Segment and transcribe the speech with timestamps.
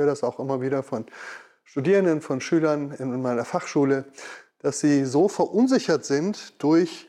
[0.00, 1.06] höre das auch immer wieder von
[1.64, 4.06] Studierenden, von Schülern in meiner Fachschule,
[4.58, 7.08] dass sie so verunsichert sind durch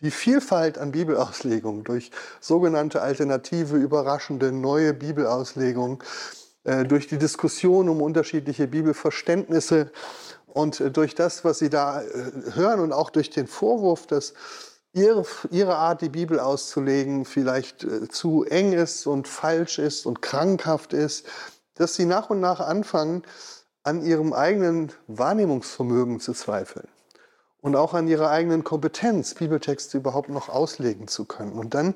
[0.00, 5.98] die Vielfalt an Bibelauslegungen, durch sogenannte alternative, überraschende, neue Bibelauslegungen,
[6.64, 9.90] äh, durch die Diskussion um unterschiedliche Bibelverständnisse
[10.46, 12.06] und äh, durch das, was sie da äh,
[12.54, 14.34] hören und auch durch den Vorwurf, dass
[14.92, 20.92] ihre, ihre Art, die Bibel auszulegen, vielleicht zu eng ist und falsch ist und krankhaft
[20.92, 21.26] ist,
[21.74, 23.22] dass sie nach und nach anfangen,
[23.82, 26.88] an ihrem eigenen Wahrnehmungsvermögen zu zweifeln
[27.60, 31.52] und auch an ihrer eigenen Kompetenz, Bibeltexte überhaupt noch auslegen zu können.
[31.52, 31.94] Und dann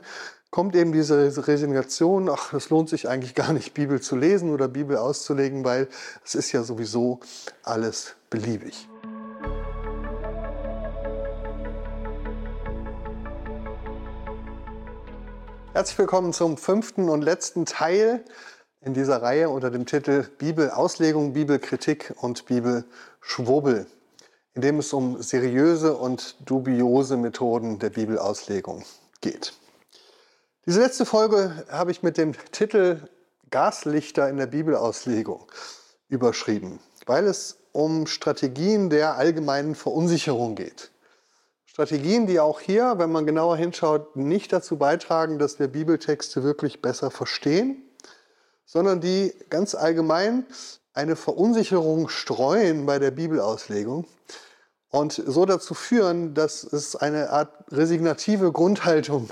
[0.50, 4.68] kommt eben diese Resignation, ach, es lohnt sich eigentlich gar nicht, Bibel zu lesen oder
[4.68, 5.88] Bibel auszulegen, weil
[6.24, 7.20] es ist ja sowieso
[7.62, 8.88] alles beliebig.
[15.72, 18.24] Herzlich willkommen zum fünften und letzten Teil
[18.80, 23.86] in dieser Reihe unter dem Titel Bibelauslegung, Bibelkritik und Bibelschwurbel
[24.58, 28.84] in dem es um seriöse und dubiose Methoden der Bibelauslegung
[29.20, 29.52] geht.
[30.66, 33.08] Diese letzte Folge habe ich mit dem Titel
[33.50, 35.44] Gaslichter in der Bibelauslegung
[36.08, 40.90] überschrieben, weil es um Strategien der allgemeinen Verunsicherung geht.
[41.64, 46.82] Strategien, die auch hier, wenn man genauer hinschaut, nicht dazu beitragen, dass wir Bibeltexte wirklich
[46.82, 47.87] besser verstehen,
[48.68, 50.46] sondern die ganz allgemein
[50.92, 54.04] eine Verunsicherung streuen bei der Bibelauslegung
[54.90, 59.30] und so dazu führen, dass es eine Art resignative Grundhaltung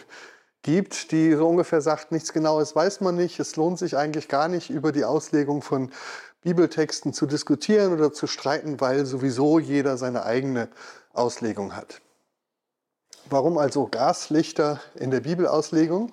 [0.62, 4.48] gibt, die so ungefähr sagt, nichts Genaues weiß man nicht, es lohnt sich eigentlich gar
[4.48, 5.92] nicht, über die Auslegung von
[6.40, 10.68] Bibeltexten zu diskutieren oder zu streiten, weil sowieso jeder seine eigene
[11.12, 12.00] Auslegung hat.
[13.28, 16.12] Warum also Gaslichter in der Bibelauslegung?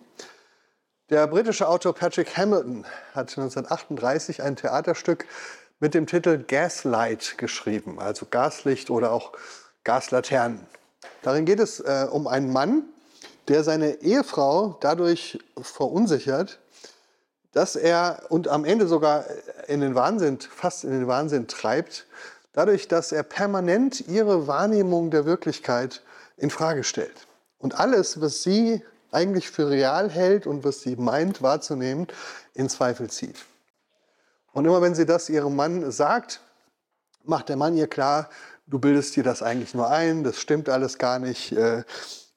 [1.09, 5.25] Der britische Autor Patrick Hamilton hat 1938 ein Theaterstück
[5.81, 9.33] mit dem Titel Gaslight geschrieben, also Gaslicht oder auch
[9.83, 10.65] Gaslaternen.
[11.21, 12.83] Darin geht es äh, um einen Mann,
[13.49, 16.59] der seine Ehefrau dadurch verunsichert,
[17.51, 19.25] dass er und am Ende sogar
[19.67, 22.07] in den Wahnsinn, fast in den Wahnsinn treibt,
[22.53, 26.01] dadurch, dass er permanent ihre Wahrnehmung der Wirklichkeit
[26.37, 27.27] in Frage stellt.
[27.59, 28.83] Und alles, was sie
[29.13, 32.07] eigentlich für real hält und was sie meint wahrzunehmen,
[32.53, 33.37] in Zweifel zieht.
[34.51, 36.41] Und immer wenn sie das ihrem Mann sagt,
[37.23, 38.29] macht der Mann ihr klar,
[38.67, 41.83] du bildest dir das eigentlich nur ein, das stimmt alles gar nicht, äh,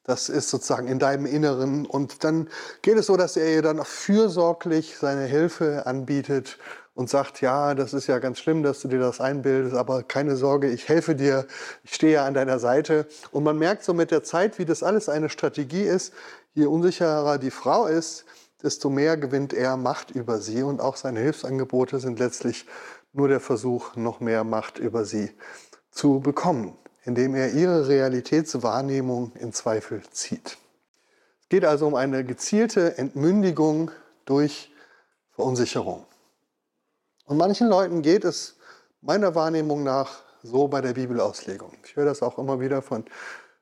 [0.03, 1.85] das ist sozusagen in deinem Inneren.
[1.85, 2.49] Und dann
[2.81, 6.57] geht es so, dass er ihr dann fürsorglich seine Hilfe anbietet
[6.95, 10.35] und sagt, ja, das ist ja ganz schlimm, dass du dir das einbildest, aber keine
[10.35, 11.45] Sorge, ich helfe dir,
[11.83, 13.05] ich stehe ja an deiner Seite.
[13.31, 16.13] Und man merkt so mit der Zeit, wie das alles eine Strategie ist.
[16.57, 18.25] Je unsicherer die Frau ist,
[18.63, 22.65] desto mehr gewinnt er Macht über sie und auch seine Hilfsangebote sind letztlich
[23.13, 25.29] nur der Versuch, noch mehr Macht über sie
[25.91, 30.57] zu bekommen, indem er ihre Realitätswahrnehmung in Zweifel zieht.
[31.41, 33.91] Es geht also um eine gezielte Entmündigung
[34.25, 34.73] durch
[35.33, 36.07] Verunsicherung.
[37.25, 38.55] Und manchen Leuten geht es
[39.01, 41.73] meiner Wahrnehmung nach so bei der Bibelauslegung.
[41.85, 43.05] Ich höre das auch immer wieder von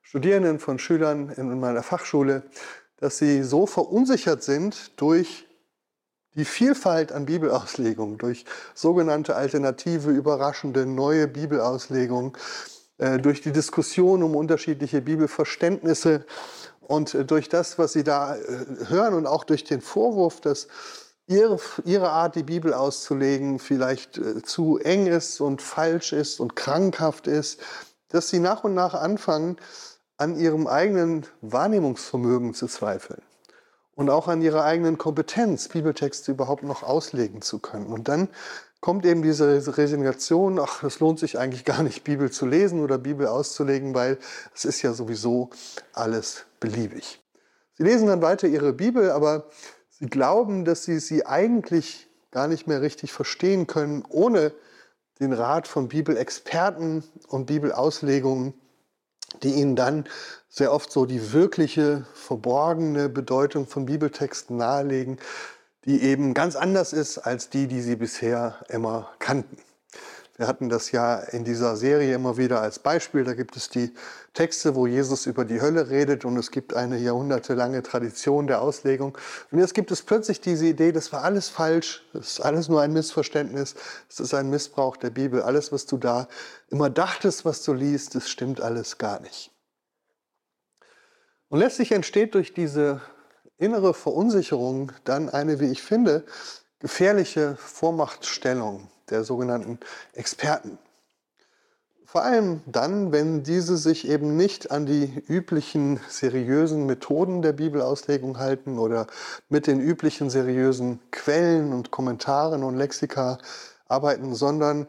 [0.00, 2.44] Studierenden, von Schülern in meiner Fachschule,
[2.98, 5.46] dass sie so verunsichert sind durch
[6.34, 12.32] die Vielfalt an Bibelauslegungen, durch sogenannte alternative, überraschende, neue Bibelauslegungen,
[12.98, 16.24] äh, durch die Diskussion um unterschiedliche Bibelverständnisse
[16.80, 18.40] und äh, durch das, was sie da äh,
[18.88, 20.68] hören und auch durch den Vorwurf, dass
[21.26, 27.26] ihre, ihre Art, die Bibel auszulegen, vielleicht zu eng ist und falsch ist und krankhaft
[27.26, 27.60] ist,
[28.08, 29.56] dass sie nach und nach anfangen,
[30.16, 33.22] an ihrem eigenen Wahrnehmungsvermögen zu zweifeln
[33.94, 37.86] und auch an ihrer eigenen Kompetenz, Bibeltexte überhaupt noch auslegen zu können.
[37.86, 38.28] Und dann
[38.80, 42.98] kommt eben diese Resignation, ach, es lohnt sich eigentlich gar nicht, Bibel zu lesen oder
[42.98, 44.18] Bibel auszulegen, weil
[44.54, 45.50] es ist ja sowieso
[45.92, 47.20] alles beliebig.
[47.74, 49.48] Sie lesen dann weiter ihre Bibel, aber
[49.90, 54.52] sie glauben, dass sie sie eigentlich gar nicht mehr richtig verstehen können, ohne
[55.20, 58.54] den Rat von Bibelexperten und Bibelauslegungen
[59.42, 60.04] die ihnen dann
[60.48, 65.18] sehr oft so die wirkliche, verborgene Bedeutung von Bibeltexten nahelegen,
[65.84, 69.58] die eben ganz anders ist als die, die sie bisher immer kannten.
[70.36, 73.24] Wir hatten das ja in dieser Serie immer wieder als Beispiel.
[73.24, 73.94] Da gibt es die
[74.34, 79.16] Texte, wo Jesus über die Hölle redet und es gibt eine jahrhundertelange Tradition der Auslegung.
[79.50, 82.82] Und jetzt gibt es plötzlich diese Idee, das war alles falsch, das ist alles nur
[82.82, 83.76] ein Missverständnis,
[84.10, 85.40] es ist ein Missbrauch der Bibel.
[85.40, 86.28] Alles, was du da
[86.68, 89.52] immer dachtest, was du liest, das stimmt alles gar nicht.
[91.48, 93.00] Und letztlich entsteht durch diese
[93.56, 96.26] innere Verunsicherung dann eine, wie ich finde,
[96.78, 99.78] gefährliche Vormachtstellung der sogenannten
[100.12, 100.78] Experten.
[102.04, 108.38] Vor allem dann, wenn diese sich eben nicht an die üblichen seriösen Methoden der Bibelauslegung
[108.38, 109.06] halten oder
[109.48, 113.38] mit den üblichen seriösen Quellen und Kommentaren und Lexika
[113.88, 114.86] arbeiten, sondern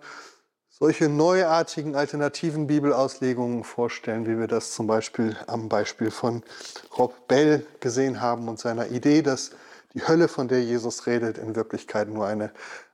[0.69, 6.43] solche neuartigen alternativen Bibelauslegungen vorstellen, wie wir das zum Beispiel am Beispiel von
[6.97, 9.51] Rob Bell gesehen haben und seiner Idee, dass
[9.95, 12.51] die Hölle, von der Jesus redet, in Wirklichkeit nur eine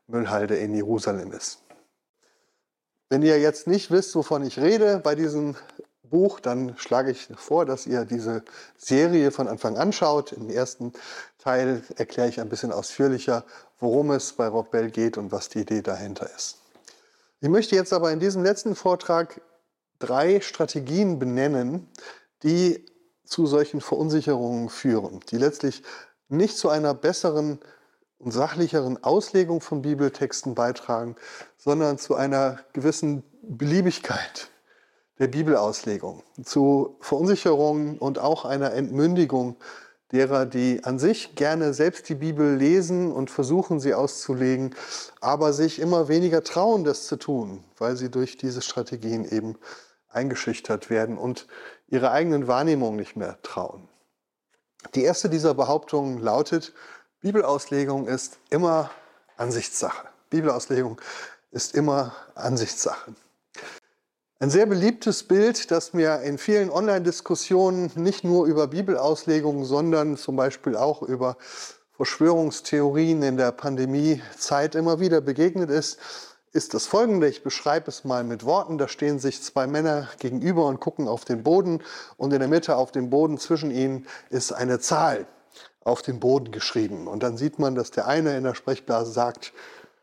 [0.07, 1.59] Müllhalde in Jerusalem ist.
[3.09, 5.55] Wenn ihr jetzt nicht wisst, wovon ich rede bei diesem
[6.01, 8.43] Buch, dann schlage ich vor, dass ihr diese
[8.77, 10.31] Serie von Anfang an schaut.
[10.31, 10.93] Im ersten
[11.39, 13.45] Teil erkläre ich ein bisschen ausführlicher,
[13.79, 16.57] worum es bei Rob Bell geht und was die Idee dahinter ist.
[17.41, 19.41] Ich möchte jetzt aber in diesem letzten Vortrag
[19.99, 21.89] drei Strategien benennen,
[22.43, 22.85] die
[23.25, 25.83] zu solchen Verunsicherungen führen, die letztlich
[26.29, 27.59] nicht zu einer besseren
[28.23, 31.15] und sachlicheren Auslegung von Bibeltexten beitragen,
[31.57, 34.49] sondern zu einer gewissen Beliebigkeit
[35.19, 39.57] der Bibelauslegung, zu Verunsicherungen und auch einer Entmündigung
[40.11, 44.75] derer, die an sich gerne selbst die Bibel lesen und versuchen, sie auszulegen,
[45.19, 49.57] aber sich immer weniger trauen, das zu tun, weil sie durch diese Strategien eben
[50.09, 51.47] eingeschüchtert werden und
[51.87, 53.89] ihre eigenen Wahrnehmungen nicht mehr trauen.
[54.95, 56.73] Die erste dieser Behauptungen lautet,
[57.23, 58.91] Bibelauslegung ist immer
[59.37, 60.09] Ansichtssache.
[60.29, 60.99] Bibelauslegung
[61.51, 63.15] ist immer Ansichtssache.
[64.39, 70.35] Ein sehr beliebtes Bild, das mir in vielen Online-Diskussionen nicht nur über Bibelauslegungen, sondern zum
[70.35, 71.37] Beispiel auch über
[71.93, 75.99] Verschwörungstheorien in der Pandemiezeit immer wieder begegnet ist,
[76.51, 77.29] ist das folgende.
[77.29, 78.77] Ich beschreibe es mal mit Worten.
[78.77, 81.81] Da stehen sich zwei Männer gegenüber und gucken auf den Boden
[82.17, 85.25] und in der Mitte auf dem Boden zwischen ihnen ist eine Zahl
[85.83, 87.07] auf den Boden geschrieben.
[87.07, 89.53] Und dann sieht man, dass der eine in der Sprechblase sagt,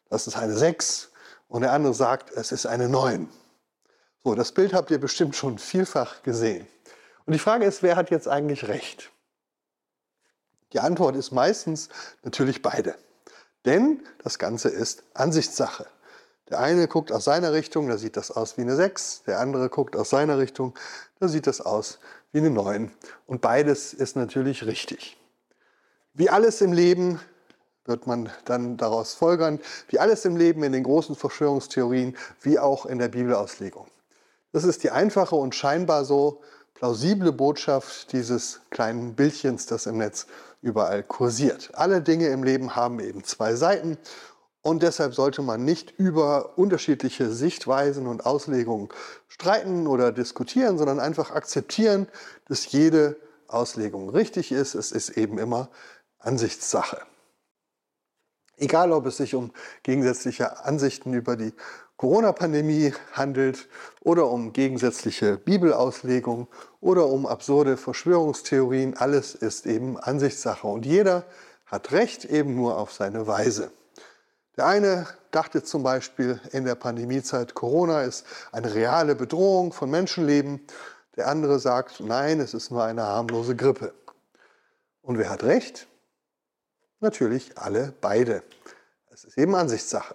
[0.08, 1.10] das ist eine 6
[1.48, 3.28] und der andere sagt, es ist eine 9.
[4.24, 6.66] So, das Bild habt ihr bestimmt schon vielfach gesehen.
[7.24, 9.10] Und die Frage ist, wer hat jetzt eigentlich recht?
[10.72, 11.88] Die Antwort ist meistens
[12.22, 12.94] natürlich beide.
[13.64, 15.86] Denn das Ganze ist Ansichtssache.
[16.48, 19.24] Der eine guckt aus seiner Richtung, da sieht das aus wie eine 6.
[19.26, 20.74] Der andere guckt aus seiner Richtung,
[21.20, 21.98] da sieht das aus
[22.32, 22.90] wie eine 9.
[23.26, 25.19] Und beides ist natürlich richtig.
[26.12, 27.20] Wie alles im Leben
[27.84, 32.86] wird man dann daraus folgern, wie alles im Leben in den großen Verschwörungstheorien, wie auch
[32.86, 33.86] in der Bibelauslegung.
[34.52, 36.40] Das ist die einfache und scheinbar so
[36.74, 40.26] plausible Botschaft dieses kleinen Bildchens, das im Netz
[40.62, 41.70] überall kursiert.
[41.74, 43.96] Alle Dinge im Leben haben eben zwei Seiten
[44.62, 48.88] und deshalb sollte man nicht über unterschiedliche Sichtweisen und Auslegungen
[49.28, 52.08] streiten oder diskutieren, sondern einfach akzeptieren,
[52.46, 53.16] dass jede
[53.46, 54.74] Auslegung richtig ist.
[54.74, 55.70] Es ist eben immer
[56.20, 57.02] Ansichtssache.
[58.56, 59.52] Egal, ob es sich um
[59.82, 61.55] gegensätzliche Ansichten über die
[61.96, 63.69] Corona-Pandemie handelt
[64.00, 66.46] oder um gegensätzliche Bibelauslegung
[66.81, 71.25] oder um absurde Verschwörungstheorien, alles ist eben Ansichtssache und jeder
[71.67, 73.70] hat Recht eben nur auf seine Weise.
[74.56, 80.66] Der eine dachte zum Beispiel in der Pandemiezeit, Corona ist eine reale Bedrohung von Menschenleben.
[81.16, 83.94] Der andere sagt, nein, es ist nur eine harmlose Grippe.
[85.02, 85.87] Und wer hat recht?
[87.00, 88.43] Natürlich alle beide.
[89.11, 90.14] Es ist eben Ansichtssache.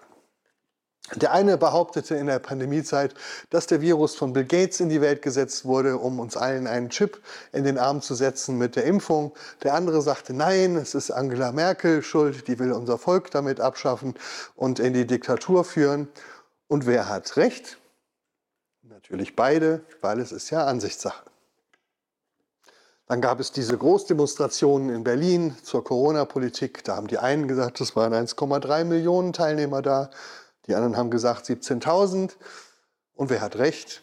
[1.13, 3.13] Der eine behauptete in der Pandemiezeit,
[3.51, 6.89] dass der Virus von Bill Gates in die Welt gesetzt wurde, um uns allen einen
[6.89, 9.35] Chip in den Arm zu setzen mit der Impfung.
[9.61, 14.15] Der andere sagte, nein, es ist Angela Merkel schuld, die will unser Volk damit abschaffen
[14.55, 16.07] und in die Diktatur führen.
[16.67, 17.77] Und wer hat recht?
[18.81, 21.23] Natürlich beide, weil es ist ja Ansichtssache.
[23.07, 26.83] Dann gab es diese Großdemonstrationen in Berlin zur Corona-Politik.
[26.83, 30.09] Da haben die einen gesagt, es waren 1,3 Millionen Teilnehmer da.
[30.65, 32.31] Die anderen haben gesagt 17.000.
[33.13, 34.01] Und wer hat recht?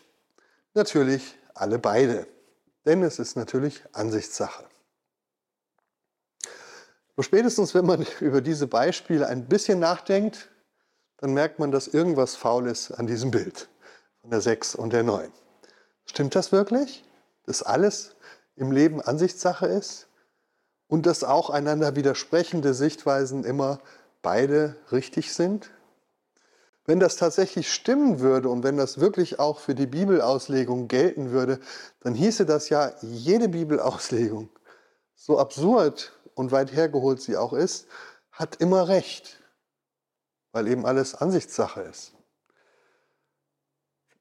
[0.75, 2.29] Natürlich alle beide.
[2.87, 4.65] Denn es ist natürlich Ansichtssache.
[7.17, 10.49] Nur spätestens, wenn man über diese Beispiele ein bisschen nachdenkt,
[11.19, 13.69] dann merkt man, dass irgendwas faul ist an diesem Bild
[14.21, 15.33] von der 6 und der 9.
[16.05, 17.05] Stimmt das wirklich?
[17.47, 18.15] Dass alles
[18.57, 20.09] im Leben Ansichtssache ist
[20.89, 23.81] und dass auch einander widersprechende Sichtweisen immer
[24.23, 25.71] beide richtig sind?
[26.85, 31.61] Wenn das tatsächlich stimmen würde und wenn das wirklich auch für die Bibelauslegung gelten würde,
[32.01, 34.49] dann hieße das ja, jede Bibelauslegung,
[35.15, 37.87] so absurd und weit hergeholt sie auch ist,
[38.33, 39.41] hat immer recht,
[40.51, 42.15] weil eben alles Ansichtssache ist.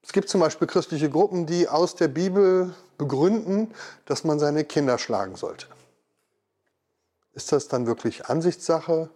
[0.02, 3.72] Es gibt zum Beispiel christliche Gruppen, die aus der Bibel begründen,
[4.04, 5.66] dass man seine Kinder schlagen sollte.
[7.32, 9.08] Ist das dann wirklich Ansichtssache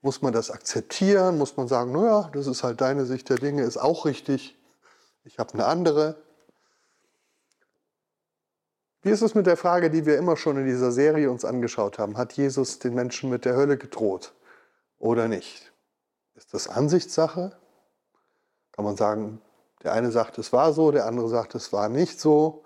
[0.00, 1.38] Muss man das akzeptieren?
[1.38, 4.56] Muss man sagen, naja, das ist halt deine Sicht der Dinge, ist auch richtig.
[5.24, 6.22] Ich habe eine andere.
[9.02, 11.98] Wie ist es mit der Frage, die wir immer schon in dieser Serie uns angeschaut
[11.98, 12.16] haben?
[12.16, 14.34] Hat Jesus den Menschen mit der Hölle gedroht
[14.98, 15.72] oder nicht?
[16.36, 17.58] Ist das Ansichtssache?
[18.72, 19.40] Kann man sagen,
[19.82, 22.64] der eine sagt, es war so, der andere sagt, es war nicht so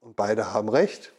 [0.00, 1.12] und beide haben recht?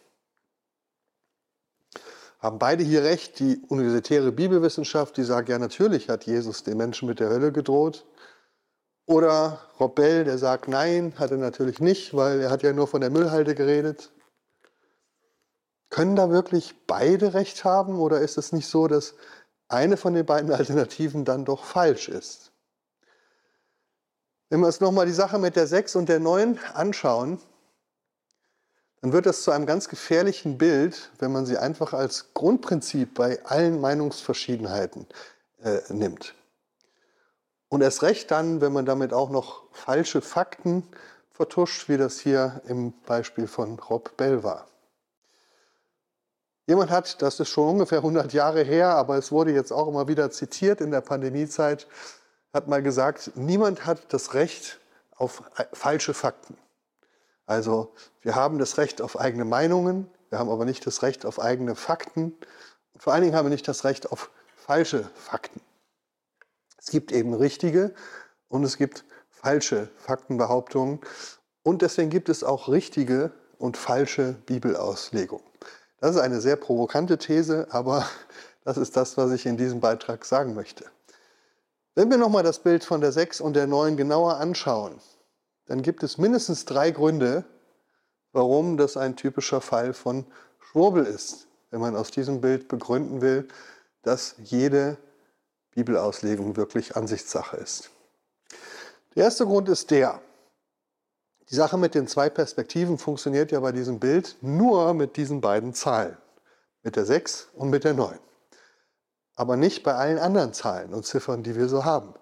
[2.39, 3.39] haben beide hier recht.
[3.39, 8.05] Die universitäre Bibelwissenschaft, die sagt, ja natürlich hat Jesus den Menschen mit der Hölle gedroht.
[9.05, 12.87] Oder Rob Bell, der sagt, nein, hat er natürlich nicht, weil er hat ja nur
[12.87, 14.11] von der Müllhalde geredet.
[15.89, 19.15] Können da wirklich beide recht haben oder ist es nicht so, dass
[19.69, 22.46] eine von den beiden Alternativen dann doch falsch ist?
[24.49, 27.39] Wenn wir uns nochmal die Sache mit der 6 und der 9 anschauen,
[29.01, 33.43] dann wird das zu einem ganz gefährlichen Bild, wenn man sie einfach als Grundprinzip bei
[33.45, 35.05] allen Meinungsverschiedenheiten
[35.61, 36.33] äh, nimmt.
[37.69, 40.83] Und erst recht dann, wenn man damit auch noch falsche Fakten
[41.31, 44.67] vertuscht, wie das hier im Beispiel von Rob Bell war.
[46.65, 50.07] Jemand hat, das ist schon ungefähr 100 Jahre her, aber es wurde jetzt auch immer
[50.07, 51.87] wieder zitiert in der Pandemiezeit,
[52.57, 54.79] hat mal gesagt, niemand hat das Recht
[55.15, 56.57] auf äh, falsche Fakten.
[57.45, 61.39] Also wir haben das Recht auf eigene Meinungen, wir haben aber nicht das Recht auf
[61.39, 62.33] eigene Fakten.
[62.93, 65.61] Und vor allen Dingen haben wir nicht das Recht auf falsche Fakten.
[66.77, 67.93] Es gibt eben richtige
[68.49, 70.99] und es gibt falsche Faktenbehauptungen.
[71.63, 75.45] Und deswegen gibt es auch richtige und falsche Bibelauslegungen.
[75.99, 78.05] Das ist eine sehr provokante These, aber
[78.63, 80.85] das ist das, was ich in diesem Beitrag sagen möchte.
[81.97, 85.01] Wenn wir nochmal das Bild von der 6 und der 9 genauer anschauen,
[85.65, 87.43] dann gibt es mindestens drei Gründe,
[88.33, 90.27] warum das ein typischer Fall von
[90.59, 93.47] Schwurbel ist, wenn man aus diesem Bild begründen will,
[94.03, 94.97] dass jede
[95.71, 97.89] Bibelauslegung wirklich Ansichtssache ist.
[99.15, 100.21] Der erste Grund ist der,
[101.49, 105.73] die Sache mit den zwei Perspektiven funktioniert ja bei diesem Bild nur mit diesen beiden
[105.73, 106.15] Zahlen,
[106.83, 108.19] mit der 6 und mit der 9.
[109.37, 112.15] Aber nicht bei allen anderen Zahlen und Ziffern, die wir so haben,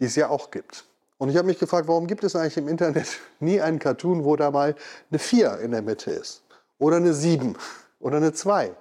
[0.00, 0.84] die es ja auch gibt.
[1.16, 3.06] Und ich habe mich gefragt, warum gibt es eigentlich im Internet
[3.40, 4.74] nie einen Cartoon, wo da mal
[5.10, 6.42] eine 4 in der Mitte ist?
[6.78, 7.56] Oder eine 7
[8.00, 8.74] oder eine 2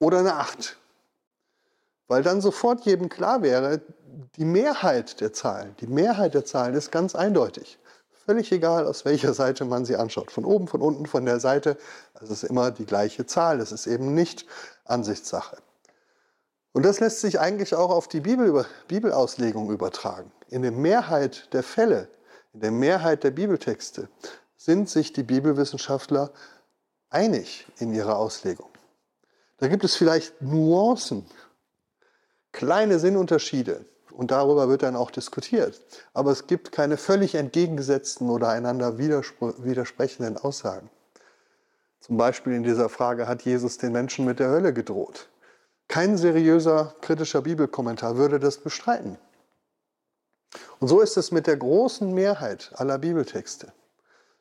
[0.00, 0.76] oder eine 8?
[2.08, 3.80] Weil dann sofort jedem klar wäre,
[4.36, 7.78] die Mehrheit der Zahlen, die Mehrheit der Zahlen ist ganz eindeutig.
[8.26, 10.32] Völlig egal, aus welcher Seite man sie anschaut.
[10.32, 11.78] Von oben, von unten, von der Seite.
[12.20, 13.60] Es ist immer die gleiche Zahl.
[13.60, 14.46] Es ist eben nicht
[14.84, 15.58] Ansichtssache.
[16.76, 20.30] Und das lässt sich eigentlich auch auf die Bibel, Bibelauslegung übertragen.
[20.50, 22.10] In der Mehrheit der Fälle,
[22.52, 24.10] in der Mehrheit der Bibeltexte
[24.58, 26.32] sind sich die Bibelwissenschaftler
[27.08, 28.68] einig in ihrer Auslegung.
[29.56, 31.24] Da gibt es vielleicht Nuancen,
[32.52, 35.80] kleine Sinnunterschiede und darüber wird dann auch diskutiert.
[36.12, 40.90] Aber es gibt keine völlig entgegengesetzten oder einander widersprechenden Aussagen.
[42.00, 45.30] Zum Beispiel in dieser Frage, hat Jesus den Menschen mit der Hölle gedroht?
[45.88, 49.18] Kein seriöser kritischer Bibelkommentar würde das bestreiten.
[50.78, 53.72] Und so ist es mit der großen Mehrheit aller Bibeltexte.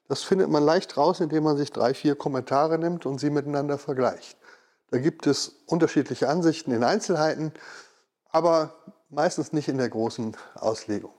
[0.07, 3.77] Das findet man leicht raus, indem man sich drei, vier Kommentare nimmt und sie miteinander
[3.77, 4.37] vergleicht.
[4.91, 7.51] Da gibt es unterschiedliche Ansichten in Einzelheiten,
[8.29, 8.75] aber
[9.09, 11.13] meistens nicht in der großen Auslegung.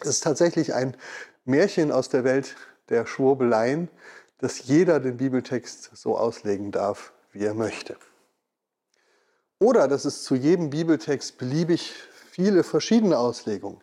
[0.00, 0.96] Es ist tatsächlich ein
[1.44, 2.56] Märchen aus der Welt
[2.88, 3.88] der Schwurbeleien,
[4.38, 7.96] dass jeder den Bibeltext so auslegen darf, wie er möchte.
[9.60, 11.92] Oder dass es zu jedem Bibeltext beliebig
[12.30, 13.80] viele verschiedene Auslegungen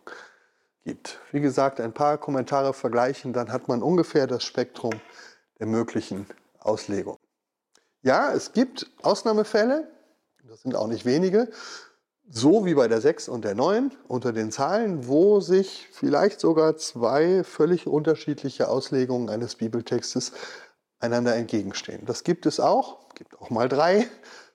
[0.84, 1.20] gibt.
[1.32, 5.00] Wie gesagt, ein paar Kommentare vergleichen, dann hat man ungefähr das Spektrum
[5.60, 6.26] der möglichen
[6.60, 7.20] Auslegungen.
[8.02, 9.88] Ja, es gibt Ausnahmefälle,
[10.44, 11.50] das sind auch nicht wenige,
[12.30, 16.78] so wie bei der 6 und der 9 unter den Zahlen, wo sich vielleicht sogar
[16.78, 20.32] zwei völlig unterschiedliche Auslegungen eines Bibeltextes
[21.00, 22.06] einander entgegenstehen.
[22.06, 24.08] Das gibt es auch, gibt auch mal drei,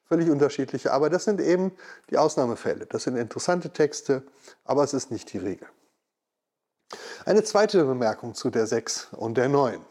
[0.05, 0.93] völlig unterschiedliche.
[0.93, 1.73] Aber das sind eben
[2.11, 2.87] die Ausnahmefälle.
[2.87, 4.23] Das sind interessante Texte,
[4.65, 5.69] aber es ist nicht die Regel.
[7.25, 9.85] Eine zweite Bemerkung zu der 6 und der 9.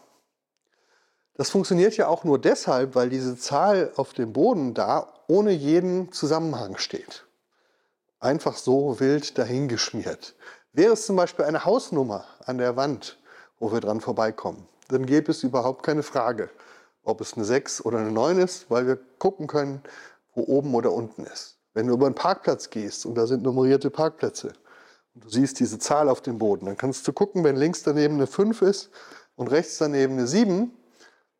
[1.36, 6.12] Das funktioniert ja auch nur deshalb, weil diese Zahl auf dem Boden da ohne jeden
[6.12, 7.26] Zusammenhang steht.
[8.20, 10.36] Einfach so wild dahingeschmiert.
[10.74, 13.18] Wäre es zum Beispiel eine Hausnummer an der Wand,
[13.60, 16.50] wo wir dran vorbeikommen, dann gäbe es überhaupt keine Frage,
[17.04, 19.82] ob es eine 6 oder eine 9 ist, weil wir gucken können,
[20.34, 21.58] wo oben oder unten ist.
[21.74, 24.54] Wenn du über einen Parkplatz gehst und da sind nummerierte Parkplätze
[25.16, 28.16] und du siehst diese Zahl auf dem Boden, dann kannst du gucken, wenn links daneben
[28.16, 28.90] eine 5 ist
[29.36, 30.72] und rechts daneben eine 7,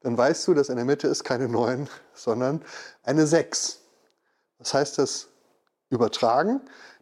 [0.02, 2.64] dann weißt du, dass in der Mitte ist keine 9, sondern
[3.04, 3.82] eine 6.
[4.58, 5.32] Was heißt das
[5.92, 6.62] übertragen.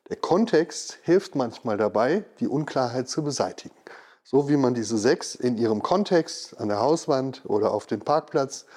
[0.10, 3.76] Der Kontext hilft manchmal dabei, die Unklarheit zu beseitigen.
[4.32, 8.68] So wie man diese sechs in ihrem Kontext an der Hauswand oder auf dem Parkplatz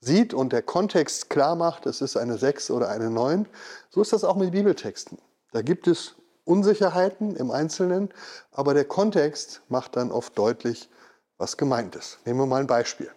[0.00, 3.46] sieht und der Kontext klar macht, es ist eine sechs oder eine neun,
[3.90, 5.18] so ist das auch mit Bibeltexten.
[5.52, 6.14] Da gibt es
[6.44, 8.08] Unsicherheiten im Einzelnen,
[8.50, 10.88] aber der Kontext macht dann oft deutlich,
[11.36, 12.20] was gemeint ist.
[12.24, 13.10] Nehmen wir mal ein Beispiel.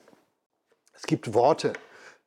[0.94, 1.72] Es gibt Worte,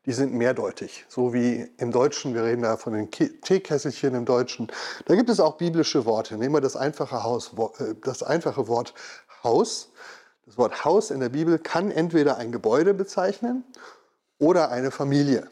[0.07, 4.71] die sind mehrdeutig, so wie im Deutschen, wir reden da von den Teekesselchen im Deutschen.
[5.07, 6.37] Da gibt es auch biblische Worte.
[6.37, 8.93] Nehmen wir das einfache, Haus, äh, das einfache Wort
[9.45, 9.93] Haus.
[10.47, 13.65] Das Wort Haus in der Bibel kann entweder ein Gebäude bezeichnen
[14.39, 15.49] oder eine Familie.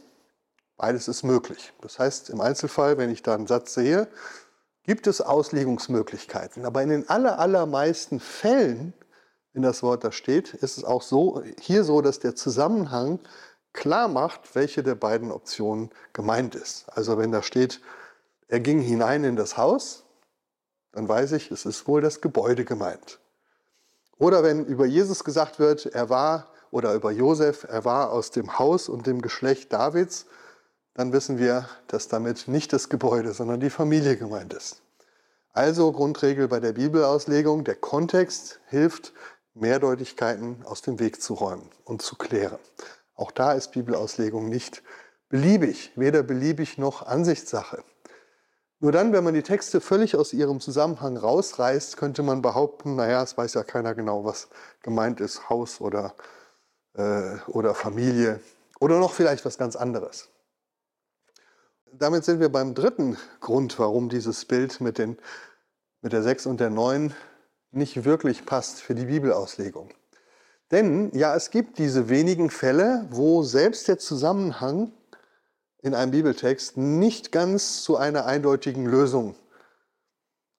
[0.76, 1.72] Beides ist möglich.
[1.80, 4.08] Das heißt, im Einzelfall, wenn ich da einen Satz sehe,
[4.82, 6.64] gibt es Auslegungsmöglichkeiten.
[6.64, 8.92] Aber in den allermeisten Fällen,
[9.52, 13.20] wenn das Wort da steht, ist es auch so, hier so, dass der Zusammenhang
[13.72, 16.86] klar macht, welche der beiden Optionen gemeint ist.
[16.88, 17.80] Also wenn da steht,
[18.48, 20.04] er ging hinein in das Haus,
[20.92, 23.18] dann weiß ich, es ist wohl das Gebäude gemeint.
[24.22, 28.56] Oder wenn über Jesus gesagt wird, er war, oder über Josef, er war aus dem
[28.56, 30.26] Haus und dem Geschlecht Davids,
[30.94, 34.80] dann wissen wir, dass damit nicht das Gebäude, sondern die Familie gemeint ist.
[35.52, 39.12] Also Grundregel bei der Bibelauslegung, der Kontext hilft,
[39.54, 42.60] Mehrdeutigkeiten aus dem Weg zu räumen und zu klären.
[43.16, 44.84] Auch da ist Bibelauslegung nicht
[45.30, 47.82] beliebig, weder beliebig noch Ansichtssache.
[48.82, 53.22] Nur dann, wenn man die Texte völlig aus ihrem Zusammenhang rausreißt, könnte man behaupten, naja,
[53.22, 54.48] es weiß ja keiner genau, was
[54.82, 56.16] gemeint ist, Haus oder,
[56.94, 58.40] äh, oder Familie
[58.80, 60.30] oder noch vielleicht was ganz anderes.
[61.92, 65.16] Damit sind wir beim dritten Grund, warum dieses Bild mit, den,
[66.00, 67.14] mit der 6 und der 9
[67.70, 69.90] nicht wirklich passt für die Bibelauslegung.
[70.72, 74.90] Denn ja, es gibt diese wenigen Fälle, wo selbst der Zusammenhang
[75.82, 79.34] in einem Bibeltext nicht ganz zu einer eindeutigen Lösung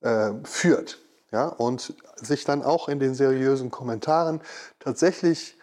[0.01, 0.99] äh, führt.
[1.31, 4.39] Ja, und sich dann auch in den seriösen Kommentaren
[4.79, 5.57] tatsächlich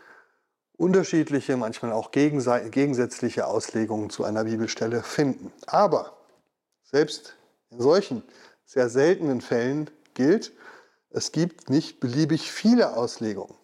[0.77, 5.53] unterschiedliche, manchmal auch gegensätzliche Auslegungen zu einer Bibelstelle finden.
[5.67, 6.17] Aber
[6.83, 7.37] selbst
[7.71, 8.25] in solchen
[8.65, 10.53] sehr seltenen Fällen gilt,
[11.11, 13.55] es gibt nicht beliebig viele Auslegungen.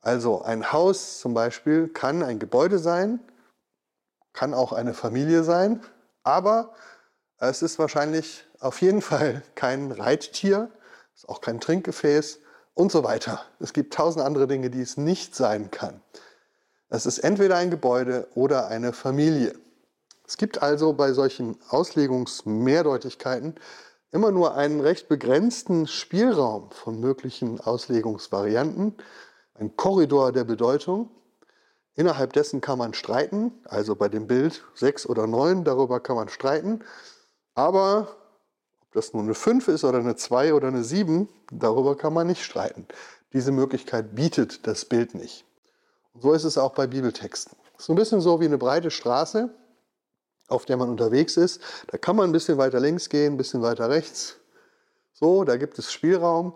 [0.00, 3.20] Also ein Haus zum Beispiel kann ein Gebäude sein,
[4.32, 5.82] kann auch eine Familie sein,
[6.22, 6.74] aber
[7.38, 10.70] es ist wahrscheinlich auf jeden Fall kein Reittier,
[11.14, 12.40] ist auch kein Trinkgefäß
[12.74, 13.44] und so weiter.
[13.58, 16.00] Es gibt tausend andere Dinge, die es nicht sein kann.
[16.88, 19.54] Es ist entweder ein Gebäude oder eine Familie.
[20.26, 23.54] Es gibt also bei solchen Auslegungsmehrdeutigkeiten
[24.12, 28.96] immer nur einen recht begrenzten Spielraum von möglichen Auslegungsvarianten
[29.54, 31.10] ein Korridor der Bedeutung.
[32.00, 36.30] Innerhalb dessen kann man streiten, also bei dem Bild 6 oder 9, darüber kann man
[36.30, 36.82] streiten.
[37.54, 38.16] Aber
[38.80, 42.26] ob das nun eine 5 ist oder eine 2 oder eine 7, darüber kann man
[42.26, 42.86] nicht streiten.
[43.34, 45.44] Diese Möglichkeit bietet das Bild nicht.
[46.14, 47.54] Und so ist es auch bei Bibeltexten.
[47.76, 49.50] Es ist ein bisschen so wie eine breite Straße,
[50.48, 51.60] auf der man unterwegs ist.
[51.88, 54.36] Da kann man ein bisschen weiter links gehen, ein bisschen weiter rechts.
[55.12, 56.54] So, da gibt es Spielraum.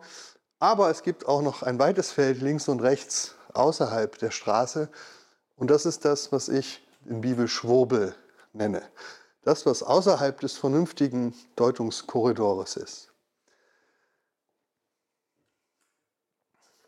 [0.58, 4.88] Aber es gibt auch noch ein weites Feld links und rechts außerhalb der Straße.
[5.56, 8.14] Und das ist das, was ich in Bibel Schwurbel
[8.52, 8.82] nenne.
[9.42, 13.12] Das, was außerhalb des vernünftigen Deutungskorridors ist.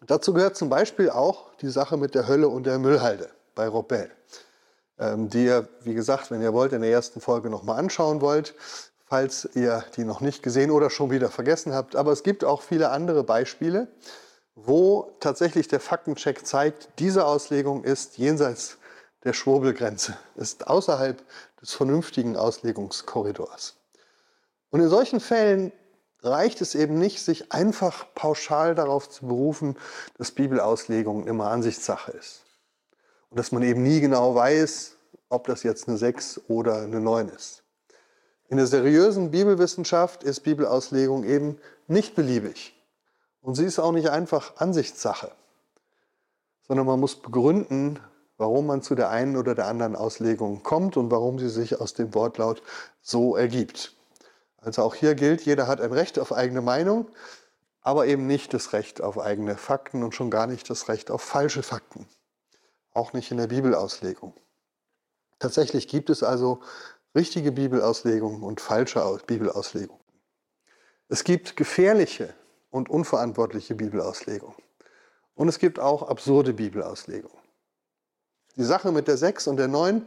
[0.07, 4.11] Dazu gehört zum Beispiel auch die Sache mit der Hölle und der Müllhalde bei Robel,
[4.99, 8.55] ähm, die ihr, wie gesagt, wenn ihr wollt, in der ersten Folge nochmal anschauen wollt
[9.07, 11.97] falls ihr die noch nicht gesehen oder schon wieder vergessen habt.
[11.97, 13.89] Aber es gibt auch viele andere Beispiele,
[14.57, 18.79] wo tatsächlich der Faktencheck zeigt, diese Auslegung ist jenseits
[19.23, 21.23] der Schwurbelgrenze, ist außerhalb
[21.61, 23.77] des vernünftigen Auslegungskorridors.
[24.71, 25.73] Und in solchen Fällen
[26.23, 29.77] reicht es eben nicht, sich einfach pauschal darauf zu berufen,
[30.17, 32.43] dass Bibelauslegung immer Ansichtssache ist.
[33.29, 34.97] Und dass man eben nie genau weiß,
[35.29, 37.63] ob das jetzt eine 6 oder eine 9 ist.
[38.49, 42.76] In der seriösen Bibelwissenschaft ist Bibelauslegung eben nicht beliebig.
[43.47, 45.31] Und sie ist auch nicht einfach Ansichtssache,
[46.67, 48.01] sondern man muss begründen,
[48.39, 51.95] warum man zu der einen oder der anderen Auslegung kommt und warum sie sich aus
[51.95, 52.61] dem Wortlaut
[53.03, 53.95] so ergibt.
[54.59, 57.07] Also auch hier gilt, jeder hat ein Recht auf eigene Meinung,
[57.83, 61.23] aber eben nicht das Recht auf eigene Fakten und schon gar nicht das Recht auf
[61.23, 62.09] falsche Fakten.
[62.95, 64.35] Auch nicht in der Bibelauslegung.
[65.39, 66.63] Tatsächlich gibt es also
[67.15, 70.01] richtige Bibelauslegung und falsche Bibelauslegung.
[71.09, 72.35] Es gibt gefährliche
[72.77, 74.55] und unverantwortliche Bibelauslegung.
[75.35, 77.33] Und es gibt auch absurde Bibelauslegung.
[78.57, 80.07] Die Sache mit der 6 und der 9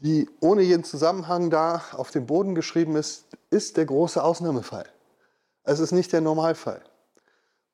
[0.00, 4.86] die ohne jeden Zusammenhang da auf dem Boden geschrieben ist, ist der große Ausnahmefall.
[5.64, 6.82] Es ist nicht der Normalfall.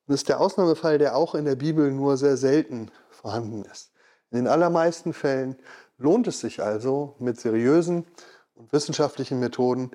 [0.07, 3.91] Es ist der Ausnahmefall, der auch in der Bibel nur sehr selten vorhanden ist.
[4.31, 5.57] In den allermeisten Fällen
[5.99, 8.07] lohnt es sich also, mit seriösen
[8.55, 9.91] und wissenschaftlichen Methoden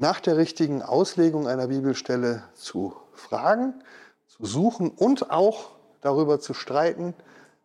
[0.00, 3.74] nach der richtigen Auslegung einer Bibelstelle zu fragen,
[4.26, 7.14] zu suchen und auch darüber zu streiten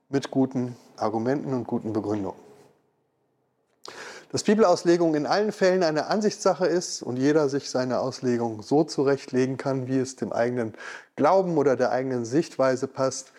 [0.10, 2.40] mit guten Argumenten und guten Begründungen.
[4.32, 9.56] Dass Bibelauslegung in allen Fällen eine Ansichtssache ist und jeder sich seine Auslegung so zurechtlegen
[9.56, 10.74] kann, wie es dem eigenen
[11.16, 13.32] Glauben oder der eigenen Sichtweise passt,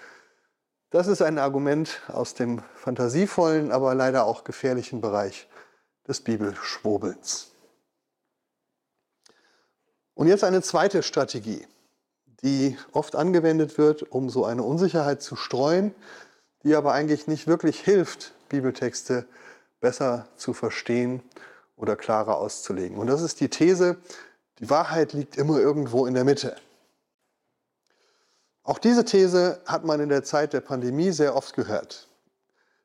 [0.88, 5.48] das ist ein Argument aus dem fantasievollen, aber leider auch gefährlichen Bereich
[6.08, 7.55] des Bibelschwobelns.
[10.16, 11.66] Und jetzt eine zweite Strategie,
[12.42, 15.94] die oft angewendet wird, um so eine Unsicherheit zu streuen,
[16.64, 19.26] die aber eigentlich nicht wirklich hilft, Bibeltexte
[19.82, 21.22] besser zu verstehen
[21.76, 22.96] oder klarer auszulegen.
[22.96, 23.98] Und das ist die These,
[24.58, 26.56] die Wahrheit liegt immer irgendwo in der Mitte.
[28.62, 32.08] Auch diese These hat man in der Zeit der Pandemie sehr oft gehört.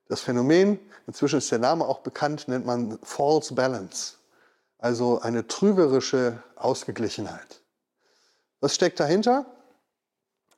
[0.10, 4.16] Das Phänomen, inzwischen ist der Name auch bekannt, nennt man False Balance,
[4.82, 7.62] also eine trügerische Ausgeglichenheit.
[8.60, 9.46] Was steckt dahinter?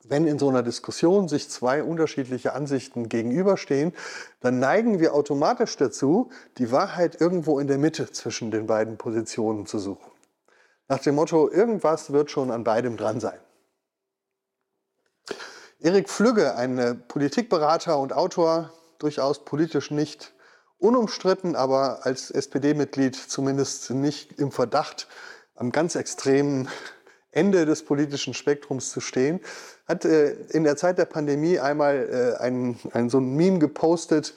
[0.06, 3.94] Wenn in so einer Diskussion sich zwei unterschiedliche Ansichten gegenüberstehen,
[4.40, 9.66] dann neigen wir automatisch dazu, die Wahrheit irgendwo in der Mitte zwischen den beiden Positionen
[9.66, 10.10] zu suchen.
[10.88, 13.38] Nach dem Motto, irgendwas wird schon an beidem dran sein.
[15.80, 20.33] Erik Flügge, ein Politikberater und Autor, durchaus politisch nicht
[20.78, 25.08] unumstritten, aber als SPD-Mitglied zumindest nicht im Verdacht,
[25.54, 26.68] am ganz extremen
[27.30, 29.40] Ende des politischen Spektrums zu stehen,
[29.86, 34.34] hat äh, in der Zeit der Pandemie einmal äh, ein, ein, so ein Meme gepostet,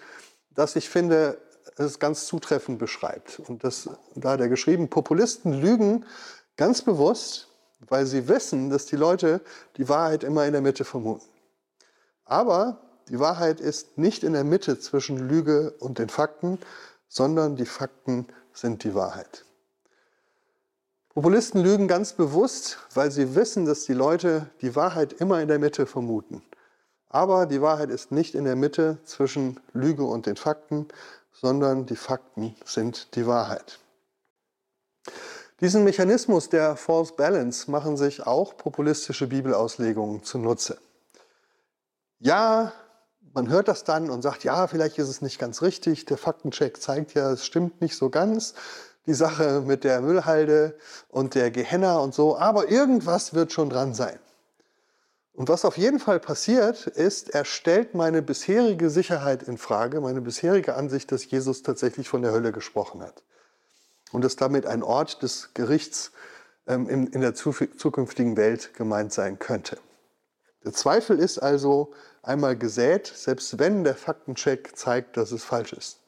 [0.56, 1.38] das ich finde,
[1.78, 3.40] es ganz zutreffend beschreibt.
[3.40, 6.06] Und das, da hat er geschrieben, Populisten lügen
[6.56, 7.50] ganz bewusst,
[7.88, 9.42] weil sie wissen, dass die Leute
[9.78, 11.26] die Wahrheit immer in der Mitte vermuten.
[12.26, 16.60] Aber die Wahrheit ist nicht in der Mitte zwischen Lüge und den Fakten,
[17.08, 19.46] sondern die Fakten sind die Wahrheit.
[21.10, 25.58] Populisten lügen ganz bewusst, weil sie wissen, dass die Leute die Wahrheit immer in der
[25.58, 26.44] Mitte vermuten.
[27.10, 30.88] Aber die Wahrheit ist nicht in der Mitte zwischen Lüge und den Fakten,
[31.32, 33.80] sondern die Fakten sind die Wahrheit.
[35.60, 40.78] Diesen Mechanismus der False Balance machen sich auch populistische Bibelauslegungen zunutze.
[42.20, 42.74] Ja,
[43.34, 46.06] man hört das dann und sagt, ja, vielleicht ist es nicht ganz richtig.
[46.06, 48.54] Der Faktencheck zeigt ja, es stimmt nicht so ganz.
[49.06, 50.78] Die Sache mit der Müllhalde
[51.10, 52.38] und der Gehenna und so.
[52.38, 54.20] Aber irgendwas wird schon dran sein.
[55.34, 60.20] Und was auf jeden Fall passiert, ist, er stellt meine bisherige Sicherheit in Frage, meine
[60.20, 63.24] bisherige Ansicht, dass Jesus tatsächlich von der Hölle gesprochen hat.
[64.12, 66.12] Und dass damit ein Ort des Gerichts
[66.66, 69.78] ähm, in, in der zukünftigen Welt gemeint sein könnte.
[70.66, 71.94] Der Zweifel ist also
[72.28, 76.02] einmal gesät, selbst wenn der Faktencheck zeigt, dass es falsch ist.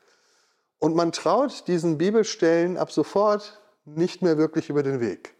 [0.77, 5.35] Und man traut diesen Bibelstellen ab sofort nicht mehr wirklich über den Weg.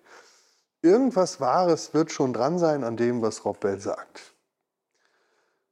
[0.82, 4.34] Irgendwas Wahres wird schon dran sein an dem, was Rob Bell sagt.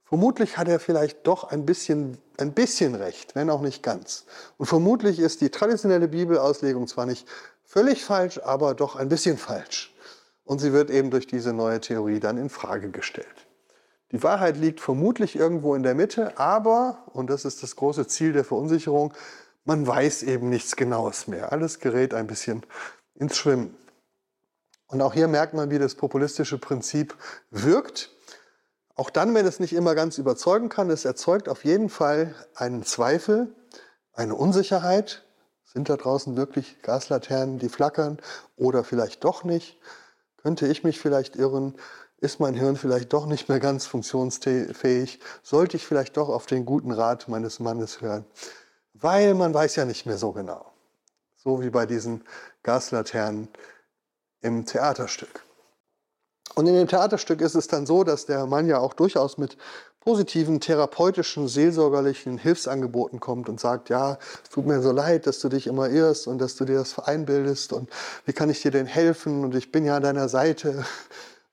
[0.03, 4.25] Vermutlich hat er vielleicht doch ein bisschen, ein bisschen recht, wenn auch nicht ganz.
[4.57, 7.27] Und vermutlich ist die traditionelle Bibelauslegung zwar nicht
[7.65, 9.93] völlig falsch, aber doch ein bisschen falsch.
[10.45, 13.46] Und sie wird eben durch diese neue Theorie dann in Frage gestellt.
[14.11, 18.33] Die Wahrheit liegt vermutlich irgendwo in der Mitte, aber, und das ist das große Ziel
[18.33, 19.13] der Verunsicherung,
[19.65, 21.51] man weiß eben nichts Genaues mehr.
[21.51, 22.65] Alles gerät ein bisschen
[23.15, 23.75] ins Schwimmen.
[24.87, 27.15] Und auch hier merkt man, wie das populistische Prinzip
[27.51, 28.11] wirkt.
[28.95, 32.83] Auch dann, wenn es nicht immer ganz überzeugen kann, es erzeugt auf jeden Fall einen
[32.83, 33.53] Zweifel,
[34.13, 35.25] eine Unsicherheit.
[35.65, 38.19] Sind da draußen wirklich Gaslaternen, die flackern
[38.55, 39.77] oder vielleicht doch nicht?
[40.37, 41.75] Könnte ich mich vielleicht irren?
[42.19, 45.19] Ist mein Hirn vielleicht doch nicht mehr ganz funktionsfähig?
[45.43, 48.25] Sollte ich vielleicht doch auf den guten Rat meines Mannes hören?
[48.93, 50.65] Weil man weiß ja nicht mehr so genau.
[51.36, 52.23] So wie bei diesen
[52.63, 53.49] Gaslaternen
[54.41, 55.43] im Theaterstück.
[56.56, 59.56] Und in dem Theaterstück ist es dann so, dass der Mann ja auch durchaus mit
[59.99, 65.49] positiven, therapeutischen, seelsorgerlichen Hilfsangeboten kommt und sagt, ja, es tut mir so leid, dass du
[65.49, 67.89] dich immer irrst und dass du dir das einbildest und
[68.25, 70.84] wie kann ich dir denn helfen und ich bin ja an deiner Seite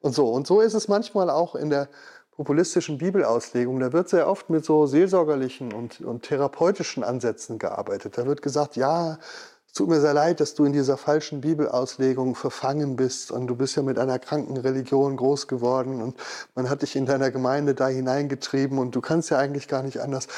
[0.05, 0.29] und so.
[0.29, 1.89] Und so ist es manchmal auch in der
[2.37, 3.81] populistischen Bibelauslegung.
[3.81, 8.19] Da wird sehr oft mit so seelsorgerlichen und, und therapeutischen Ansätzen gearbeitet.
[8.19, 9.19] Da wird gesagt, ja,
[9.67, 13.57] es tut mir sehr leid, dass du in dieser falschen Bibelauslegung verfangen bist und du
[13.57, 16.17] bist ja mit einer kranken Religion groß geworden und
[16.55, 20.01] man hat dich in deiner Gemeinde da hineingetrieben und du kannst ja eigentlich gar nicht
[20.01, 20.29] anders.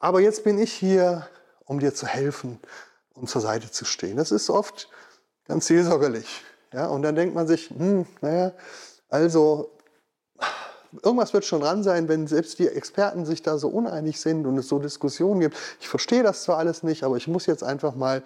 [0.00, 1.26] Aber jetzt bin ich hier,
[1.64, 2.60] um dir zu helfen
[3.14, 4.18] und zur Seite zu stehen.
[4.18, 4.90] Das ist oft
[5.48, 6.42] ganz seelsorgerlich.
[6.74, 6.88] Ja?
[6.88, 8.52] Und dann denkt man sich, hm, naja,
[9.14, 9.70] also
[11.04, 14.58] irgendwas wird schon dran sein, wenn selbst die Experten sich da so uneinig sind und
[14.58, 15.56] es so Diskussionen gibt.
[15.78, 18.24] Ich verstehe das zwar alles nicht, aber ich muss jetzt einfach mal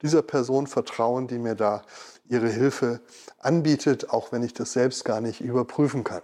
[0.00, 1.82] dieser Person vertrauen, die mir da
[2.26, 3.00] ihre Hilfe
[3.38, 6.22] anbietet, auch wenn ich das selbst gar nicht überprüfen kann.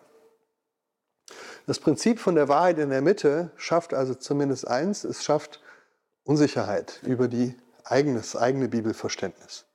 [1.67, 5.61] Das Prinzip von der Wahrheit in der Mitte schafft also zumindest eins, es schafft
[6.25, 9.67] Unsicherheit über die eigenes, eigene Bibelverständnis.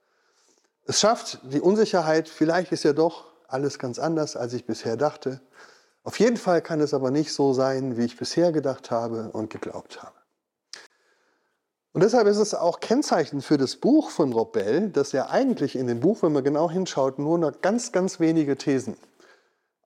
[0.88, 5.41] Es schafft die Unsicherheit, vielleicht ist ja doch alles ganz anders, als ich bisher dachte.
[6.03, 9.49] Auf jeden Fall kann es aber nicht so sein, wie ich bisher gedacht habe und
[9.49, 10.15] geglaubt habe.
[11.93, 15.75] Und deshalb ist es auch Kennzeichen für das Buch von Rob Bell, dass er eigentlich
[15.75, 18.95] in dem Buch, wenn man genau hinschaut, nur noch ganz, ganz wenige Thesen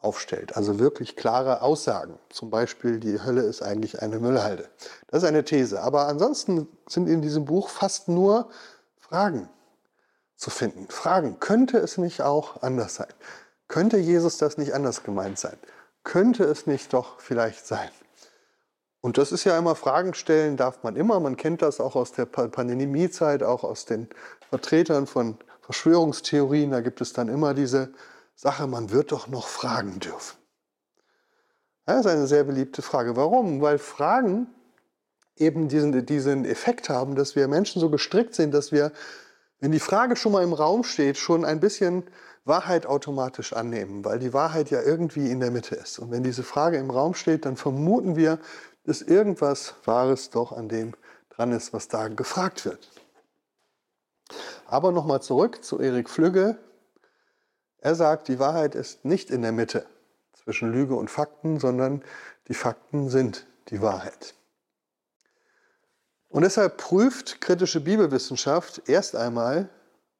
[0.01, 0.55] aufstellt.
[0.55, 2.19] Also wirklich klare Aussagen.
[2.29, 4.69] Zum Beispiel, die Hölle ist eigentlich eine Müllhalde.
[5.07, 5.81] Das ist eine These.
[5.81, 8.49] Aber ansonsten sind in diesem Buch fast nur
[8.99, 9.49] Fragen
[10.35, 10.87] zu finden.
[10.89, 13.13] Fragen, könnte es nicht auch anders sein?
[13.67, 15.57] Könnte Jesus das nicht anders gemeint sein?
[16.03, 17.89] Könnte es nicht doch vielleicht sein?
[19.01, 21.19] Und das ist ja immer, Fragen stellen darf man immer.
[21.19, 24.09] Man kennt das auch aus der Pandemiezeit, auch aus den
[24.49, 26.71] Vertretern von Verschwörungstheorien.
[26.71, 27.93] Da gibt es dann immer diese
[28.35, 30.37] Sache, man wird doch noch fragen dürfen.
[31.85, 33.15] Das ist eine sehr beliebte Frage.
[33.15, 33.61] Warum?
[33.61, 34.47] Weil Fragen
[35.37, 38.91] eben diesen, diesen Effekt haben, dass wir Menschen so gestrickt sind, dass wir,
[39.59, 42.03] wenn die Frage schon mal im Raum steht, schon ein bisschen
[42.45, 45.97] Wahrheit automatisch annehmen, weil die Wahrheit ja irgendwie in der Mitte ist.
[45.99, 48.39] Und wenn diese Frage im Raum steht, dann vermuten wir,
[48.83, 50.93] dass irgendwas Wahres doch an dem
[51.29, 52.89] dran ist, was da gefragt wird.
[54.67, 56.57] Aber nochmal zurück zu Erik Flügge.
[57.79, 59.85] Er sagt, die Wahrheit ist nicht in der Mitte
[60.33, 62.03] zwischen Lüge und Fakten, sondern
[62.47, 64.35] die Fakten sind die Wahrheit.
[66.29, 69.69] Und deshalb prüft kritische Bibelwissenschaft erst einmal,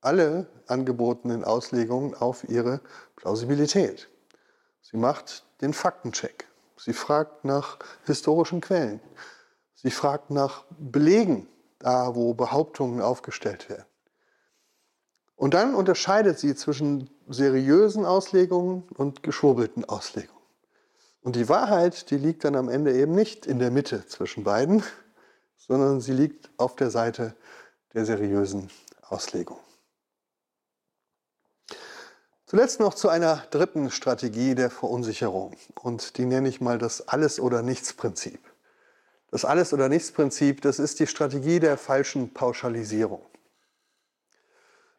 [0.05, 2.81] alle angebotenen Auslegungen auf ihre
[3.15, 4.09] Plausibilität.
[4.81, 6.47] Sie macht den Faktencheck.
[6.77, 8.99] Sie fragt nach historischen Quellen.
[9.73, 11.47] Sie fragt nach Belegen,
[11.79, 13.85] da wo Behauptungen aufgestellt werden.
[15.35, 20.35] Und dann unterscheidet sie zwischen seriösen Auslegungen und geschwurbelten Auslegungen.
[21.21, 24.83] Und die Wahrheit, die liegt dann am Ende eben nicht in der Mitte zwischen beiden,
[25.57, 27.35] sondern sie liegt auf der Seite
[27.93, 28.69] der seriösen
[29.01, 29.64] Auslegung.
[32.55, 37.41] Zuletzt noch zu einer dritten Strategie der Verunsicherung und die nenne ich mal das Alles-
[37.41, 38.39] oder Nichts-Prinzip.
[39.29, 43.25] Das Alles- oder Nichts-Prinzip, das ist die Strategie der falschen Pauschalisierung.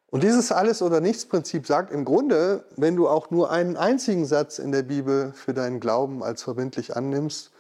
[0.09, 4.59] Und dieses Alles- oder Nichts-Prinzip sagt im Grunde, wenn du auch nur einen einzigen Satz
[4.59, 7.53] in der Bibel für deinen Glauben als verbindlich annimmst,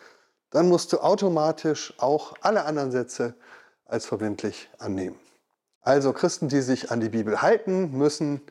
[0.50, 3.34] dann musst du automatisch auch alle anderen Sätze
[3.86, 5.18] als verbindlich annehmen.
[5.80, 8.42] Also Christen, die sich an die Bibel halten, müssen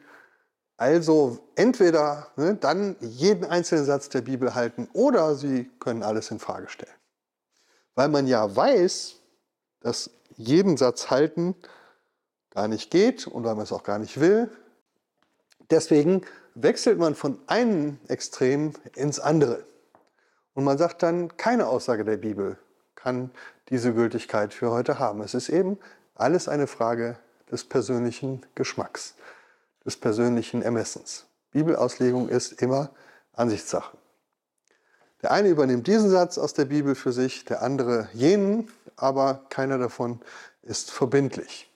[0.77, 6.39] also entweder ne, dann jeden einzelnen Satz der Bibel halten oder sie können alles in
[6.39, 6.93] Frage stellen.
[7.95, 9.15] Weil man ja weiß,
[9.79, 11.55] dass jeden Satz halten
[12.49, 14.49] gar nicht geht und weil man es auch gar nicht will.
[15.69, 16.21] Deswegen
[16.55, 19.63] wechselt man von einem Extrem ins andere.
[20.53, 22.57] Und man sagt dann, keine Aussage der Bibel
[22.95, 23.31] kann
[23.69, 25.21] diese Gültigkeit für heute haben.
[25.21, 25.77] Es ist eben
[26.15, 27.17] alles eine Frage
[27.49, 29.15] des persönlichen Geschmacks
[29.85, 31.25] des persönlichen Ermessens.
[31.51, 32.89] Bibelauslegung ist immer
[33.33, 33.97] Ansichtssache.
[35.21, 39.77] Der eine übernimmt diesen Satz aus der Bibel für sich, der andere jenen, aber keiner
[39.77, 40.19] davon
[40.61, 41.71] ist verbindlich.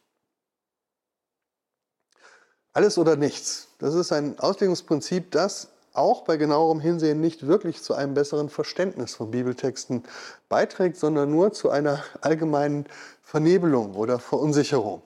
[2.74, 3.68] Alles oder nichts.
[3.80, 9.16] Das ist ein Auslegungsprinzip, das auch bei genauerem Hinsehen nicht wirklich zu einem besseren Verständnis
[9.16, 10.04] von Bibeltexten
[10.48, 12.86] beiträgt, sondern nur zu einer allgemeinen
[13.24, 15.02] Vernebelung oder Verunsicherung.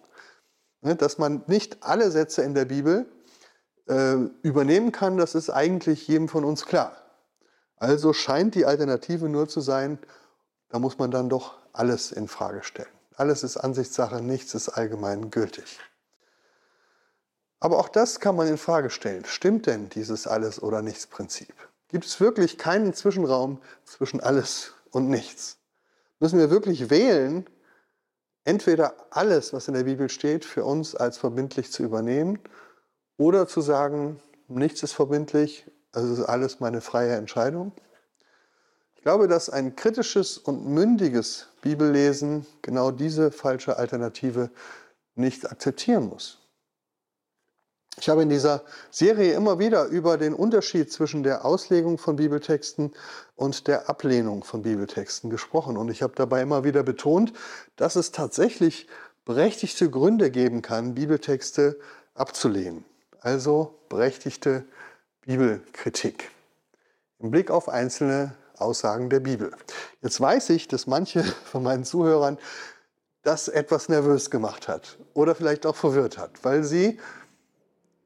[0.84, 3.06] Ne, dass man nicht alle Sätze in der Bibel
[3.88, 6.98] äh, übernehmen kann, das ist eigentlich jedem von uns klar.
[7.78, 9.98] Also scheint die Alternative nur zu sein,
[10.70, 12.90] da muss man dann doch alles in Frage stellen.
[13.16, 15.80] Alles ist Ansichtssache, nichts ist allgemein gültig.
[17.60, 19.24] Aber auch das kann man in Frage stellen.
[19.24, 21.54] Stimmt denn dieses Alles- oder Nichts-Prinzip?
[21.88, 25.60] Gibt es wirklich keinen Zwischenraum zwischen alles und nichts?
[26.20, 27.46] Müssen wir wirklich wählen,
[28.46, 32.40] entweder alles, was in der Bibel steht, für uns als verbindlich zu übernehmen
[33.18, 37.72] oder zu sagen, nichts ist verbindlich, es ist alles meine freie Entscheidung.
[38.96, 44.50] Ich glaube, dass ein kritisches und mündiges Bibellesen genau diese falsche Alternative
[45.16, 46.43] nicht akzeptieren muss.
[48.00, 52.92] Ich habe in dieser Serie immer wieder über den Unterschied zwischen der Auslegung von Bibeltexten
[53.36, 55.78] und der Ablehnung von Bibeltexten gesprochen.
[55.78, 57.34] Und ich habe dabei immer wieder betont,
[57.76, 58.88] dass es tatsächlich
[59.26, 61.80] berechtigte Gründe geben kann, Bibeltexte
[62.14, 62.84] abzulehnen.
[63.22, 64.66] Also berechtigte
[65.22, 66.32] Bibelkritik
[67.20, 69.52] im Blick auf einzelne Aussagen der Bibel.
[70.02, 72.38] Jetzt weiß ich, dass manche von meinen Zuhörern
[73.24, 77.00] das etwas nervös gemacht hat oder vielleicht auch verwirrt hat, weil sie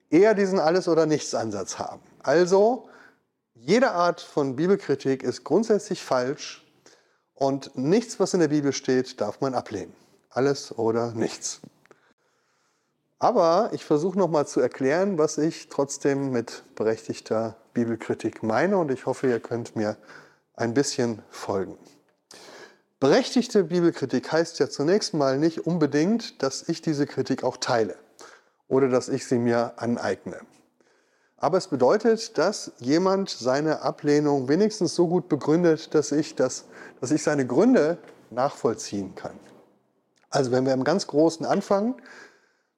[0.10, 2.02] eher diesen Alles- oder Nichts-Ansatz haben.
[2.20, 2.90] Also,
[3.54, 6.66] jede Art von Bibelkritik ist grundsätzlich falsch
[7.34, 9.94] und nichts, was in der Bibel steht, darf man ablehnen.
[10.30, 11.62] Alles oder nichts.
[13.20, 19.08] Aber ich versuche nochmal zu erklären, was ich trotzdem mit berechtigter Bibelkritik meine und ich
[19.08, 19.98] hoffe, ihr könnt mir
[20.54, 21.78] ein bisschen folgen.
[23.00, 27.96] Berechtigte Bibelkritik heißt ja zunächst mal nicht unbedingt, dass ich diese Kritik auch teile
[28.68, 30.40] oder dass ich sie mir aneigne.
[31.38, 36.66] Aber es bedeutet, dass jemand seine Ablehnung wenigstens so gut begründet, dass ich, das,
[37.00, 38.00] dass ich seine Gründe
[38.32, 39.40] nachvollziehen kann.
[40.30, 41.96] Also wenn wir im ganz Großen anfangen,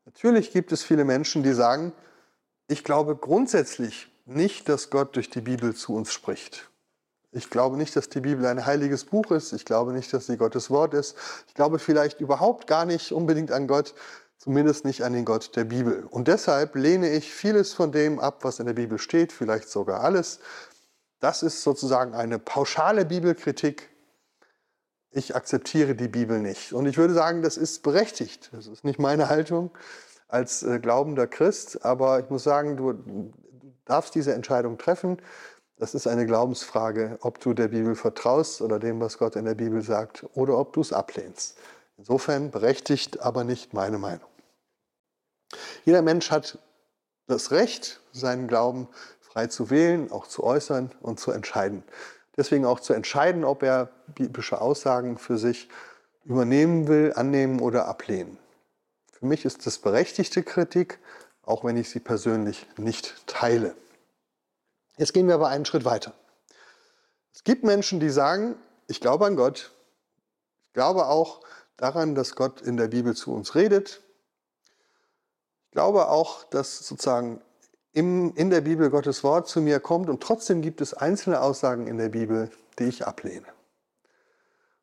[0.06, 1.94] natürlich gibt es viele Menschen, die sagen,
[2.68, 6.70] ich glaube grundsätzlich nicht, dass Gott durch die Bibel zu uns spricht.
[7.32, 9.54] Ich glaube nicht, dass die Bibel ein heiliges Buch ist.
[9.54, 11.16] Ich glaube nicht, dass sie Gottes Wort ist.
[11.48, 13.94] Ich glaube vielleicht überhaupt gar nicht unbedingt an Gott,
[14.40, 16.06] zumindest nicht an den Gott der Bibel.
[16.10, 20.02] Und deshalb lehne ich vieles von dem ab, was in der Bibel steht, vielleicht sogar
[20.02, 20.40] alles.
[21.20, 23.90] Das ist sozusagen eine pauschale Bibelkritik.
[25.12, 26.72] Ich akzeptiere die Bibel nicht.
[26.72, 28.50] Und ich würde sagen, das ist berechtigt.
[28.54, 29.72] Das ist nicht meine Haltung
[30.30, 33.34] als äh, glaubender Christ, aber ich muss sagen, du, du
[33.86, 35.18] darfst diese Entscheidung treffen.
[35.78, 39.56] Das ist eine Glaubensfrage, ob du der Bibel vertraust oder dem, was Gott in der
[39.56, 41.58] Bibel sagt, oder ob du es ablehnst.
[41.98, 44.29] Insofern berechtigt, aber nicht meine Meinung.
[45.86, 46.60] Jeder Mensch hat
[47.28, 48.88] das Recht, seinen Glauben
[49.20, 51.84] frei zu wählen, auch zu äußern und zu entscheiden.
[52.38, 55.70] Deswegen auch zu entscheiden, ob er biblische Aussagen für sich
[56.26, 58.38] übernehmen will, annehmen oder ablehnen.
[59.12, 61.00] Für mich ist das berechtigte Kritik,
[61.44, 63.76] auch wenn ich sie persönlich nicht teile.
[64.98, 66.14] Jetzt gehen wir aber einen Schritt weiter.
[67.34, 68.56] Es gibt Menschen, die sagen,
[68.88, 69.72] ich glaube an Gott,
[70.68, 71.42] ich glaube auch,
[71.78, 74.02] daran, dass Gott in der Bibel zu uns redet.
[75.70, 77.42] Ich glaube auch, dass sozusagen
[77.94, 81.86] im, in der Bibel Gottes Wort zu mir kommt und trotzdem gibt es einzelne Aussagen
[81.86, 83.46] in der Bibel, die ich ablehne.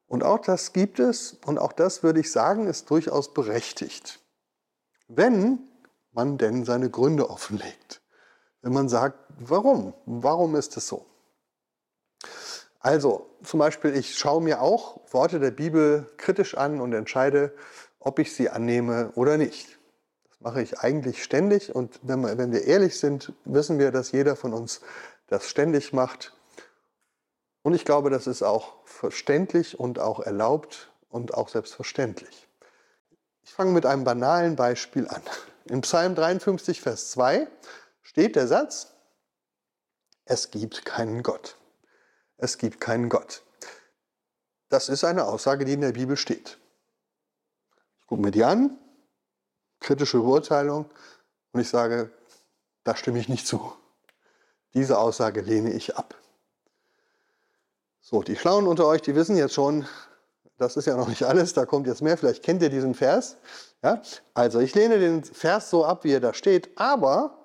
[0.06, 4.20] Und auch das gibt es und auch das würde ich sagen, ist durchaus berechtigt.
[5.08, 5.58] Wenn
[6.12, 8.00] man denn seine Gründe offenlegt.
[8.62, 9.92] Wenn man sagt, warum?
[10.06, 11.04] Warum ist es so?
[12.78, 17.52] Also zum Beispiel, ich schaue mir auch Worte der Bibel kritisch an und entscheide,
[17.98, 19.75] ob ich sie annehme oder nicht.
[20.38, 24.12] Das mache ich eigentlich ständig und wenn wir, wenn wir ehrlich sind, wissen wir, dass
[24.12, 24.80] jeder von uns
[25.26, 26.34] das ständig macht.
[27.62, 32.48] Und ich glaube, das ist auch verständlich und auch erlaubt und auch selbstverständlich.
[33.42, 35.22] Ich fange mit einem banalen Beispiel an.
[35.64, 37.48] In Psalm 53, Vers 2
[38.02, 38.92] steht der Satz,
[40.24, 41.56] es gibt keinen Gott
[42.38, 43.42] es gibt keinen Gott.
[44.68, 46.58] Das ist eine Aussage, die in der Bibel steht.
[48.00, 48.78] Ich gucke mir die an,
[49.80, 50.86] kritische Beurteilung,
[51.52, 52.10] und ich sage,
[52.84, 53.72] da stimme ich nicht zu.
[54.74, 56.14] Diese Aussage lehne ich ab.
[58.00, 59.86] So, die Schlauen unter euch, die wissen jetzt schon,
[60.58, 62.16] das ist ja noch nicht alles, da kommt jetzt mehr.
[62.16, 63.36] Vielleicht kennt ihr diesen Vers.
[63.82, 64.02] Ja?
[64.34, 67.38] Also ich lehne den Vers so ab, wie er da steht, aber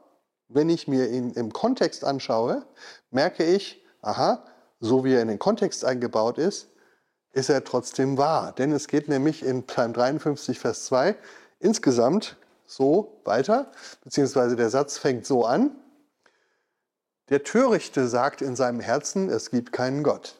[0.50, 2.66] wenn ich mir ihn im Kontext anschaue,
[3.10, 4.44] merke ich, aha,
[4.80, 6.68] so wie er in den Kontext eingebaut ist,
[7.34, 8.52] ist er trotzdem wahr.
[8.52, 11.16] Denn es geht nämlich in Psalm 53, Vers 2
[11.62, 13.72] insgesamt so weiter,
[14.04, 15.72] beziehungsweise der Satz fängt so an.
[17.30, 20.36] Der Törichte sagt in seinem Herzen, es gibt keinen Gott.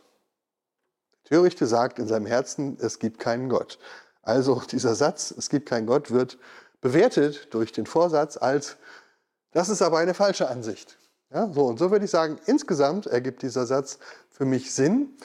[1.14, 3.80] Der Törichte sagt in seinem Herzen, es gibt keinen Gott.
[4.22, 6.38] Also dieser Satz, es gibt keinen Gott, wird
[6.82, 8.78] bewertet durch den Vorsatz als,
[9.52, 10.98] das ist aber eine falsche Ansicht.
[11.34, 15.16] Ja, so und so würde ich sagen, insgesamt ergibt dieser Satz für mich Sinn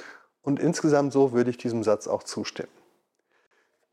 [0.43, 2.76] und insgesamt so würde ich diesem Satz auch zustimmen.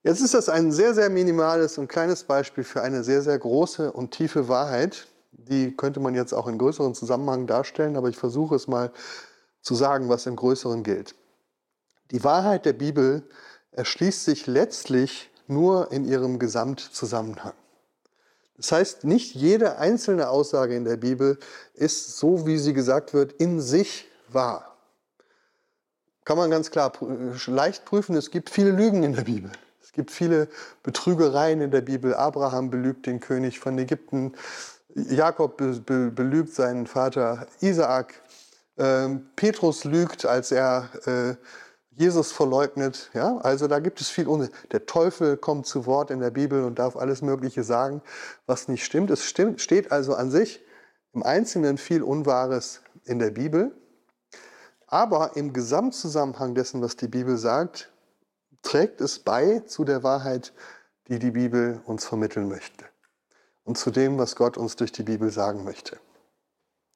[0.03, 3.89] Jetzt ist das ein sehr, sehr minimales und kleines Beispiel für eine sehr, sehr große
[3.89, 5.07] und tiefe Wahrheit.
[5.31, 8.91] Die könnte man jetzt auch in größeren Zusammenhang darstellen, aber ich versuche es mal
[9.61, 11.15] zu sagen, was im Größeren gilt.
[12.11, 13.23] Die Wahrheit der Bibel
[13.71, 17.53] erschließt sich letztlich nur in ihrem Gesamtzusammenhang.
[18.57, 21.39] Das heißt, nicht jede einzelne Aussage in der Bibel
[21.75, 24.77] ist, so wie sie gesagt wird, in sich wahr.
[26.25, 26.91] Kann man ganz klar
[27.47, 29.51] leicht prüfen, es gibt viele Lügen in der Bibel.
[29.93, 30.47] Es gibt viele
[30.81, 32.15] Betrügereien in der Bibel.
[32.15, 34.33] Abraham belügt den König von Ägypten.
[34.95, 38.15] Jakob belügt seinen Vater Isaak.
[38.75, 41.35] Ähm, Petrus lügt, als er äh,
[41.91, 43.11] Jesus verleugnet.
[43.13, 43.37] Ja?
[43.37, 44.49] Also da gibt es viel Unsinn.
[44.71, 48.01] Der Teufel kommt zu Wort in der Bibel und darf alles Mögliche sagen,
[48.47, 49.11] was nicht stimmt.
[49.11, 50.59] Es stimmt, steht also an sich
[51.13, 53.71] im Einzelnen viel Unwahres in der Bibel.
[54.87, 57.92] Aber im Gesamtzusammenhang dessen, was die Bibel sagt,
[58.63, 60.53] trägt es bei zu der Wahrheit,
[61.07, 62.85] die die Bibel uns vermitteln möchte.
[63.63, 65.99] Und zu dem, was Gott uns durch die Bibel sagen möchte.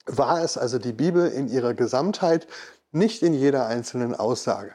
[0.06, 2.48] War es also die Bibel in ihrer Gesamtheit,
[2.92, 4.74] nicht in jeder einzelnen Aussage.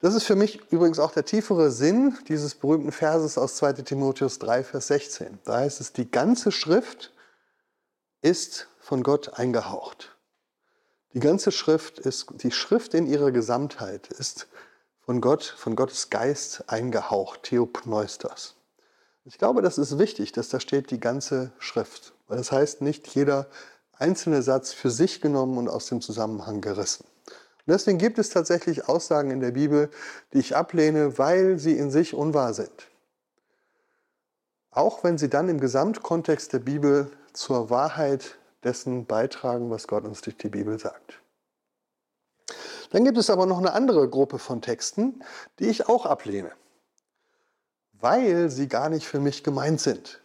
[0.00, 4.38] Das ist für mich übrigens auch der tiefere Sinn dieses berühmten Verses aus 2 Timotheus
[4.38, 5.38] 3, Vers 16.
[5.44, 7.12] Da heißt es, die ganze Schrift
[8.22, 10.16] ist von Gott eingehaucht.
[11.14, 14.48] Die ganze Schrift ist, die Schrift in ihrer Gesamtheit ist
[15.06, 18.56] von Gott, von Gottes Geist eingehaucht, Theopneustos.
[19.24, 22.12] Ich glaube, das ist wichtig, dass da steht die ganze Schrift.
[22.26, 23.46] Weil das heißt, nicht jeder
[23.92, 27.04] einzelne Satz für sich genommen und aus dem Zusammenhang gerissen.
[27.24, 29.90] Und deswegen gibt es tatsächlich Aussagen in der Bibel,
[30.32, 32.88] die ich ablehne, weil sie in sich unwahr sind.
[34.72, 40.20] Auch wenn sie dann im Gesamtkontext der Bibel zur Wahrheit dessen beitragen, was Gott uns
[40.20, 41.20] durch die Bibel sagt.
[42.90, 45.22] Dann gibt es aber noch eine andere Gruppe von Texten,
[45.58, 46.52] die ich auch ablehne,
[47.92, 50.20] weil sie gar nicht für mich gemeint sind.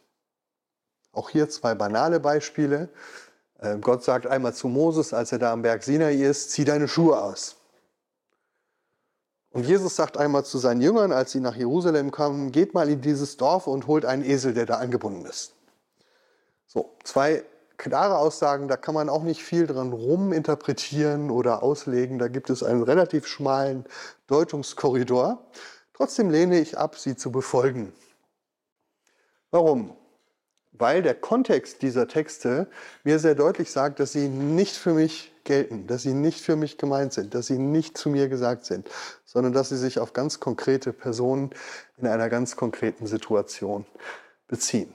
[1.12, 2.90] Auch hier zwei banale Beispiele.
[3.60, 6.88] Äh, Gott sagt einmal zu Moses, als er da am Berg Sinai ist, zieh deine
[6.88, 7.58] Schuhe aus.
[9.52, 13.02] Und Jesus sagt einmal zu seinen Jüngern, als sie nach Jerusalem kamen, geht mal in
[13.02, 15.54] dieses Dorf und holt einen Esel, der da angebunden ist.
[16.68, 17.44] So, zwei
[17.82, 22.20] klare Aussagen, da kann man auch nicht viel dran ruminterpretieren oder auslegen.
[22.20, 23.86] Da gibt es einen relativ schmalen
[24.28, 25.44] Deutungskorridor.
[25.94, 27.92] Trotzdem lehne ich ab, sie zu befolgen.
[29.50, 29.98] Warum?
[30.74, 32.70] Weil der Kontext dieser Texte
[33.04, 36.78] mir sehr deutlich sagt, dass sie nicht für mich gelten, dass sie nicht für mich
[36.78, 38.88] gemeint sind, dass sie nicht zu mir gesagt sind,
[39.26, 41.50] sondern dass sie sich auf ganz konkrete Personen
[41.98, 43.88] in einer ganz konkreten Situation
[44.48, 44.94] beziehen.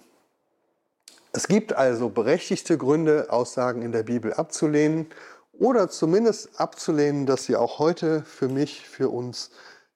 [1.36, 5.10] Es gibt also berechtigte Gründe, Aussagen in der Bibel abzulehnen
[5.52, 9.50] oder zumindest abzulehnen, dass sie auch heute für mich, für uns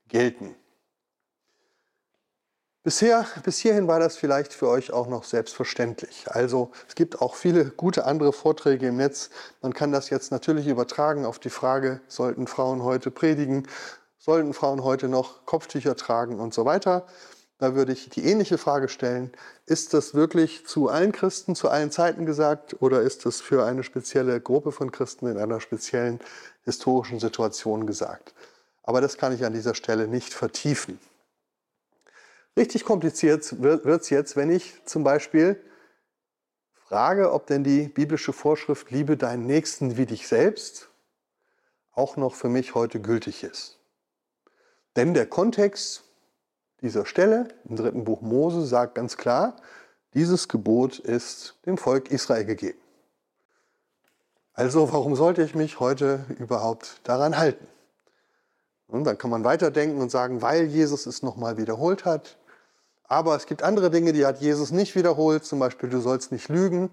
[0.09, 0.55] gelten.
[2.83, 6.27] Bisher, bis hierhin war das vielleicht für euch auch noch selbstverständlich.
[6.27, 9.31] Also es gibt auch viele gute andere Vorträge im Netz.
[9.63, 13.67] Man kann das jetzt natürlich übertragen auf die Frage, sollten Frauen heute predigen,
[14.19, 17.07] sollten Frauen heute noch Kopftücher tragen und so weiter.
[17.61, 19.31] Da würde ich die ähnliche Frage stellen,
[19.67, 23.83] ist das wirklich zu allen Christen zu allen Zeiten gesagt oder ist das für eine
[23.85, 26.21] spezielle Gruppe von Christen in einer speziellen
[26.65, 28.33] historischen Situation gesagt?
[28.83, 30.99] Aber das kann ich an dieser Stelle nicht vertiefen.
[32.57, 35.61] Richtig kompliziert wird es jetzt, wenn ich zum Beispiel
[36.73, 40.89] frage, ob denn die biblische Vorschrift Liebe deinen Nächsten wie dich selbst
[41.93, 43.79] auch noch für mich heute gültig ist.
[44.97, 46.05] Denn der Kontext
[46.83, 49.57] dieser Stelle im dritten Buch Mose sagt ganz klar,
[50.15, 52.79] dieses Gebot ist dem Volk Israel gegeben.
[54.55, 57.67] Also warum sollte ich mich heute überhaupt daran halten?
[58.89, 62.37] Und dann kann man weiterdenken und sagen, weil Jesus es nochmal wiederholt hat.
[63.05, 66.49] Aber es gibt andere Dinge, die hat Jesus nicht wiederholt, zum Beispiel du sollst nicht
[66.49, 66.91] lügen.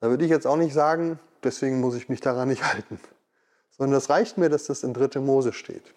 [0.00, 3.00] Da würde ich jetzt auch nicht sagen, deswegen muss ich mich daran nicht halten.
[3.70, 5.20] Sondern es reicht mir, dass das in 3.
[5.20, 5.94] Mose steht.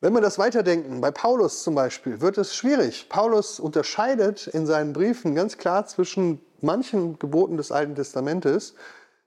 [0.00, 3.08] Wenn wir das weiterdenken, bei Paulus zum Beispiel, wird es schwierig.
[3.08, 8.74] Paulus unterscheidet in seinen Briefen ganz klar zwischen manchen Geboten des Alten Testamentes,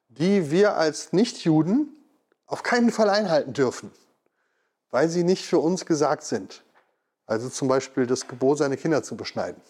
[0.08, 1.90] die wir als Nichtjuden
[2.46, 3.92] auf keinen Fall einhalten dürfen,
[4.92, 6.64] weil sie nicht für uns gesagt sind.
[7.26, 9.62] Also zum Beispiel das Gebot, seine Kinder zu beschneiden.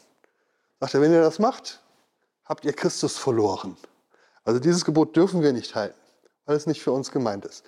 [0.80, 1.82] Sagt er, wenn ihr das macht,
[2.46, 3.76] habt ihr Christus verloren.
[4.44, 6.00] Also dieses Gebot dürfen wir nicht halten,
[6.46, 7.64] weil es nicht für uns gemeint ist.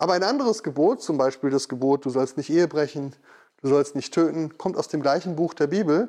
[0.00, 3.14] Aber ein anderes Gebot, zum Beispiel das Gebot, du sollst nicht Ehe brechen,
[3.60, 6.08] du sollst nicht töten, kommt aus dem gleichen Buch der Bibel.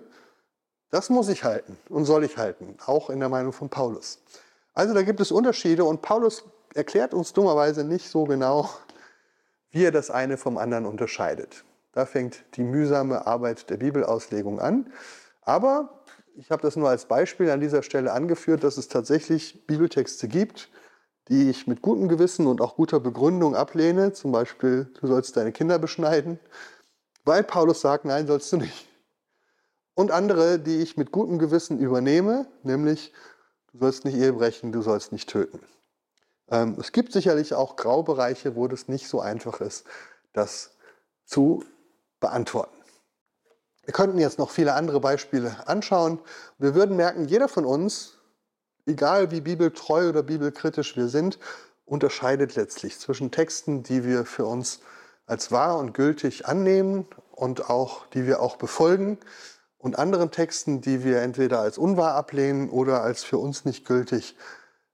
[0.92, 4.20] Das muss ich halten und soll ich halten, auch in der Meinung von Paulus.
[4.74, 8.70] Also da gibt es Unterschiede und Paulus erklärt uns dummerweise nicht so genau,
[9.72, 11.66] wie er das eine vom anderen unterscheidet.
[11.92, 14.90] Da fängt die mühsame Arbeit der Bibelauslegung an.
[15.42, 16.02] Aber
[16.38, 20.70] ich habe das nur als Beispiel an dieser Stelle angeführt, dass es tatsächlich Bibeltexte gibt,
[21.30, 25.52] die ich mit gutem Gewissen und auch guter Begründung ablehne, zum Beispiel, du sollst deine
[25.52, 26.40] Kinder beschneiden,
[27.26, 28.88] weil Paulus sagt, nein, sollst du nicht.
[29.94, 33.14] Und andere, die ich mit gutem Gewissen übernehme, nämlich,
[33.72, 35.60] du sollst nicht Ehe brechen, du sollst nicht töten.
[36.50, 39.86] Ähm, es gibt sicherlich auch Graubereiche, wo das nicht so einfach ist,
[40.34, 40.72] das
[41.26, 41.64] zu
[42.20, 42.76] beantworten.
[43.84, 46.20] Wir könnten jetzt noch viele andere Beispiele anschauen.
[46.58, 48.18] Wir würden merken, jeder von uns
[48.92, 51.40] egal wie bibeltreu oder bibelkritisch wir sind,
[51.86, 54.80] unterscheidet letztlich zwischen Texten, die wir für uns
[55.26, 59.18] als wahr und gültig annehmen und auch die wir auch befolgen
[59.78, 64.36] und anderen Texten, die wir entweder als unwahr ablehnen oder als für uns nicht gültig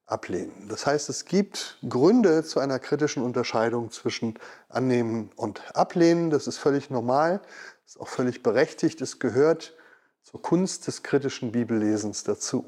[0.06, 0.68] ablehnen.
[0.70, 4.40] Das heißt, es gibt Gründe zu einer kritischen Unterscheidung zwischen
[4.70, 6.30] annehmen und ablehnen.
[6.30, 7.42] Das ist völlig normal,
[7.86, 9.02] ist auch völlig berechtigt.
[9.02, 9.76] Es gehört
[10.24, 12.66] zur Kunst des kritischen Bibellesens dazu.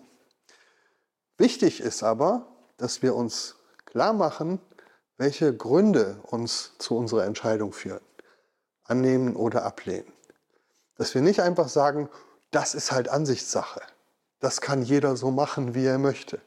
[1.40, 4.60] Wichtig ist aber, dass wir uns klar machen,
[5.18, 8.02] welche Gründe uns zu unserer Entscheidung führen.
[8.84, 10.12] Annehmen oder ablehnen.
[10.98, 12.10] Dass wir nicht einfach sagen,
[12.52, 13.80] das ist halt Ansichtssache.
[14.42, 16.42] Das kann jeder so machen, wie er möchte.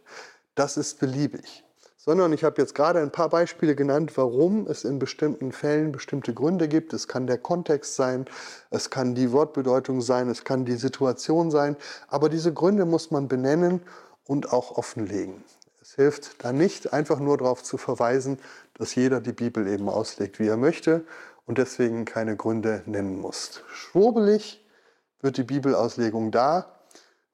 [0.55, 1.65] Das ist beliebig.
[1.97, 6.35] Sondern ich habe jetzt gerade ein paar Beispiele genannt, warum es in bestimmten Fällen bestimmte
[6.35, 6.93] Gründe gibt.
[6.93, 8.27] Es kann der Kontext sein,
[8.69, 11.77] es kann die Wortbedeutung sein, es kann die Situation sein.
[12.09, 13.81] Aber diese Gründe muss man benennen
[14.25, 15.45] und auch offenlegen.
[15.81, 18.39] Es hilft da nicht, einfach nur darauf zu verweisen,
[18.75, 21.05] dass jeder die Bibel eben auslegt, wie er möchte
[21.47, 23.63] und deswegen keine Gründe nennen muss.
[23.73, 24.65] Schwurbelig
[25.21, 26.79] wird die Bibelauslegung da,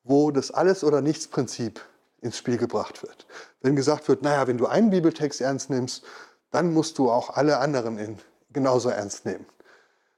[0.02, 1.80] wo das Alles- oder Nichts-Prinzip
[2.20, 3.26] ins Spiel gebracht wird.
[3.60, 6.04] Wenn gesagt wird, naja, wenn du einen Bibeltext ernst nimmst,
[6.50, 8.18] dann musst du auch alle anderen in,
[8.50, 9.46] genauso ernst nehmen.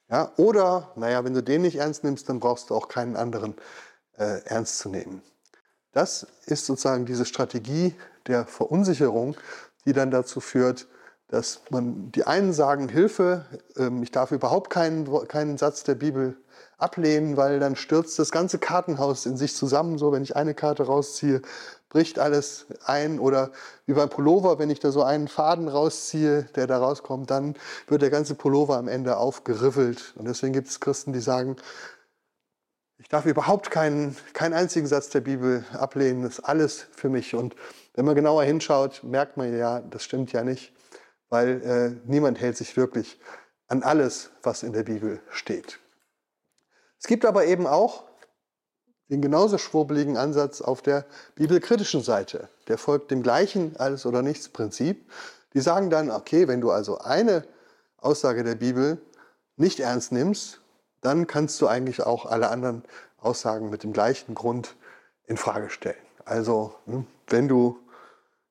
[0.09, 3.55] Ja, oder, naja, wenn du den nicht ernst nimmst, dann brauchst du auch keinen anderen
[4.17, 5.23] äh, ernst zu nehmen.
[5.93, 7.95] Das ist sozusagen diese Strategie
[8.27, 9.37] der Verunsicherung,
[9.87, 10.87] die dann dazu führt,
[11.29, 13.45] dass man die einen sagen, Hilfe,
[13.77, 16.37] ähm, ich darf überhaupt keinen, keinen Satz der Bibel
[16.77, 19.99] ablehnen, weil dann stürzt das ganze Kartenhaus in sich zusammen.
[19.99, 21.43] So, wenn ich eine Karte rausziehe,
[21.89, 23.21] bricht alles ein.
[23.21, 23.51] Oder
[23.87, 27.55] wie beim Pullover, wenn ich da so einen Faden rausziehe, der da rauskommt, dann
[27.87, 30.15] wird der ganze Pullover am Ende aufgeriffelt.
[30.17, 31.57] Und deswegen gibt es Christen, die sagen,
[33.01, 37.35] ich darf überhaupt keinen, keinen einzigen Satz der Bibel ablehnen, das ist alles für mich.
[37.35, 37.57] Und
[37.95, 40.73] wenn man genauer hinschaut, merkt man ja, das stimmt ja nicht,
[41.31, 43.19] weil äh, niemand hält sich wirklich
[43.69, 45.79] an alles, was in der Bibel steht.
[46.99, 48.05] Es gibt aber eben auch
[49.09, 52.49] den genauso schwurbeligen Ansatz auf der bibelkritischen Seite.
[52.69, 55.11] Der folgt dem gleichen Alles- oder Nichts-Prinzip.
[55.55, 57.45] Die sagen dann, okay, wenn du also eine
[57.97, 59.01] Aussage der Bibel
[59.57, 60.60] nicht ernst nimmst,
[61.01, 62.85] dann kannst du eigentlich auch alle anderen
[63.19, 64.77] Aussagen mit dem gleichen Grund
[65.27, 65.97] in Frage stellen.
[66.25, 67.79] Also, hm, wenn du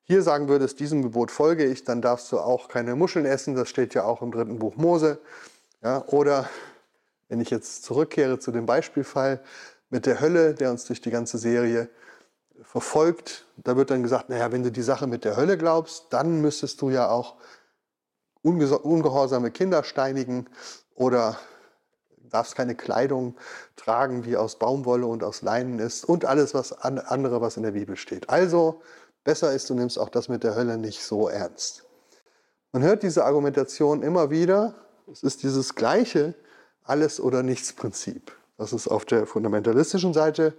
[0.04, 3.70] hier sagen würdest, diesem Gebot folge ich, dann darfst du auch keine Muscheln essen, das
[3.70, 5.20] steht ja auch im dritten Buch Mose.
[5.84, 6.50] Ja, oder
[7.28, 9.42] wenn ich jetzt zurückkehre zu dem Beispielfall
[9.90, 11.90] mit der Hölle, der uns durch die ganze Serie
[12.64, 16.42] verfolgt, da wird dann gesagt, naja, wenn du die Sache mit der Hölle glaubst, dann
[16.42, 17.36] müsstest du ja auch
[18.42, 20.48] ungehorsame Kinder steinigen
[20.96, 21.38] oder
[22.30, 23.36] darfst keine Kleidung
[23.76, 27.72] tragen, die aus Baumwolle und aus Leinen ist und alles was andere, was in der
[27.72, 28.30] Bibel steht.
[28.30, 28.82] Also
[29.24, 31.86] besser ist, du nimmst auch das mit der Hölle nicht so ernst.
[32.72, 34.76] Man hört diese Argumentation immer wieder.
[35.12, 36.36] Es ist dieses gleiche
[36.84, 40.54] Alles- oder Nichts-Prinzip, was es auf der fundamentalistischen Seite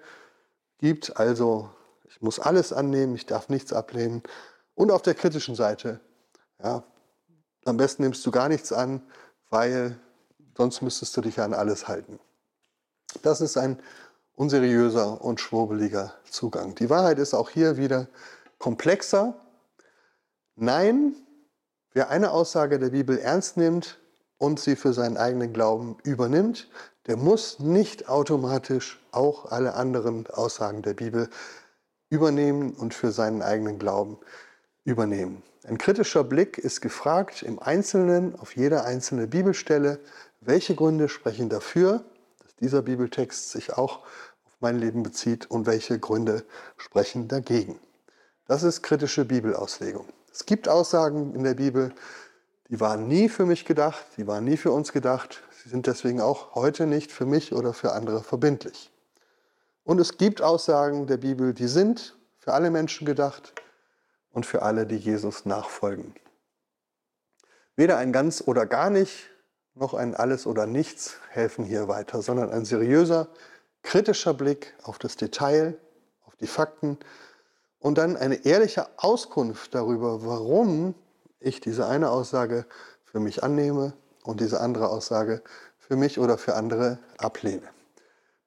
[0.78, 1.16] gibt.
[1.16, 1.70] Also
[2.08, 4.22] ich muss alles annehmen, ich darf nichts ablehnen.
[4.74, 6.00] Und auf der kritischen Seite,
[6.62, 6.82] ja,
[7.64, 9.02] am besten nimmst du gar nichts an,
[9.50, 9.96] weil
[10.60, 12.20] Sonst müsstest du dich an alles halten.
[13.22, 13.78] Das ist ein
[14.34, 16.74] unseriöser und schwurbeliger Zugang.
[16.74, 18.08] Die Wahrheit ist auch hier wieder
[18.58, 19.34] komplexer.
[20.56, 21.14] Nein,
[21.94, 24.00] wer eine Aussage der Bibel ernst nimmt
[24.36, 26.68] und sie für seinen eigenen Glauben übernimmt,
[27.06, 31.30] der muss nicht automatisch auch alle anderen Aussagen der Bibel
[32.10, 34.18] übernehmen und für seinen eigenen Glauben
[34.84, 35.42] übernehmen.
[35.64, 40.00] Ein kritischer Blick ist gefragt im Einzelnen auf jede einzelne Bibelstelle,
[40.40, 42.04] welche Gründe sprechen dafür,
[42.42, 46.44] dass dieser Bibeltext sich auch auf mein Leben bezieht und welche Gründe
[46.76, 47.78] sprechen dagegen.
[48.46, 50.08] Das ist kritische Bibelauslegung.
[50.32, 51.92] Es gibt Aussagen in der Bibel,
[52.68, 56.20] die waren nie für mich gedacht, die waren nie für uns gedacht, sie sind deswegen
[56.20, 58.90] auch heute nicht für mich oder für andere verbindlich.
[59.84, 63.52] Und es gibt Aussagen der Bibel, die sind für alle Menschen gedacht
[64.30, 66.14] und für alle, die Jesus nachfolgen.
[67.76, 69.30] Weder ein ganz oder gar nicht
[69.80, 73.28] noch ein Alles oder Nichts helfen hier weiter, sondern ein seriöser,
[73.82, 75.76] kritischer Blick auf das Detail,
[76.26, 76.98] auf die Fakten
[77.78, 80.94] und dann eine ehrliche Auskunft darüber, warum
[81.40, 82.66] ich diese eine Aussage
[83.04, 85.42] für mich annehme und diese andere Aussage
[85.78, 87.68] für mich oder für andere ablehne.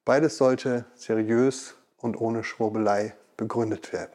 [0.06, 4.14] Beides sollte seriös und ohne Schwurbelei begründet werden.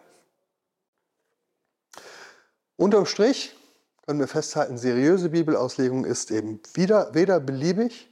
[2.76, 3.57] Unterm Strich
[4.08, 8.10] können wir festhalten, seriöse Bibelauslegung ist eben wieder, weder beliebig,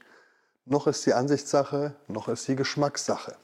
[0.66, 3.34] noch ist sie Ansichtssache, noch ist sie Geschmackssache.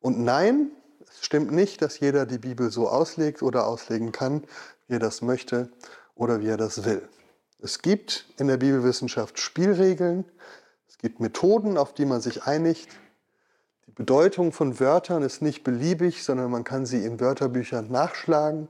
[0.00, 0.70] Und nein,
[1.10, 4.44] es stimmt nicht, dass jeder die Bibel so auslegt oder auslegen kann,
[4.86, 5.68] wie er das möchte
[6.14, 7.08] oder wie er das will.
[7.58, 10.24] Es gibt in der Bibelwissenschaft Spielregeln,
[10.88, 12.88] es gibt Methoden, auf die man sich einigt.
[13.88, 18.68] Die Bedeutung von Wörtern ist nicht beliebig, sondern man kann sie in Wörterbüchern nachschlagen.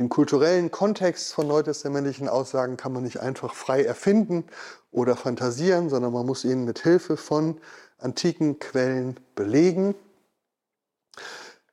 [0.00, 4.46] Den kulturellen Kontext von neutestamentlichen Aussagen kann man nicht einfach frei erfinden
[4.90, 7.60] oder fantasieren, sondern man muss ihn mit Hilfe von
[7.98, 9.94] antiken Quellen belegen.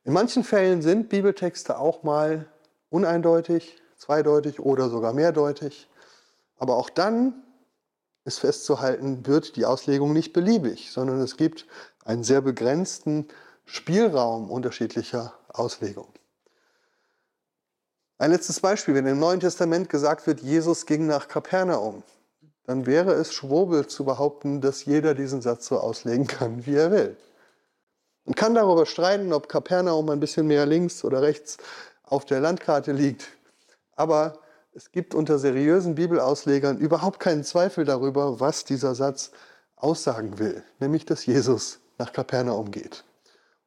[0.04, 2.44] In manchen Fällen sind Bibeltexte auch mal
[2.90, 5.88] uneindeutig, zweideutig oder sogar mehrdeutig.
[6.58, 7.32] Aber auch dann
[8.26, 11.66] ist festzuhalten, wird die Auslegung nicht beliebig, sondern es gibt
[12.04, 13.26] einen sehr begrenzten
[13.64, 16.17] Spielraum unterschiedlicher Auslegungen.
[18.20, 22.02] Ein letztes Beispiel, wenn im Neuen Testament gesagt wird, Jesus ging nach Kapernaum,
[22.64, 26.90] dann wäre es Schwurbel zu behaupten, dass jeder diesen Satz so auslegen kann, wie er
[26.90, 27.16] will.
[28.24, 31.58] Man kann darüber streiten, ob Kapernaum ein bisschen mehr links oder rechts
[32.02, 33.28] auf der Landkarte liegt.
[33.94, 34.40] Aber
[34.74, 39.30] es gibt unter seriösen Bibelauslegern überhaupt keinen Zweifel darüber, was dieser Satz
[39.76, 43.04] aussagen will, nämlich dass Jesus nach Kapernaum geht.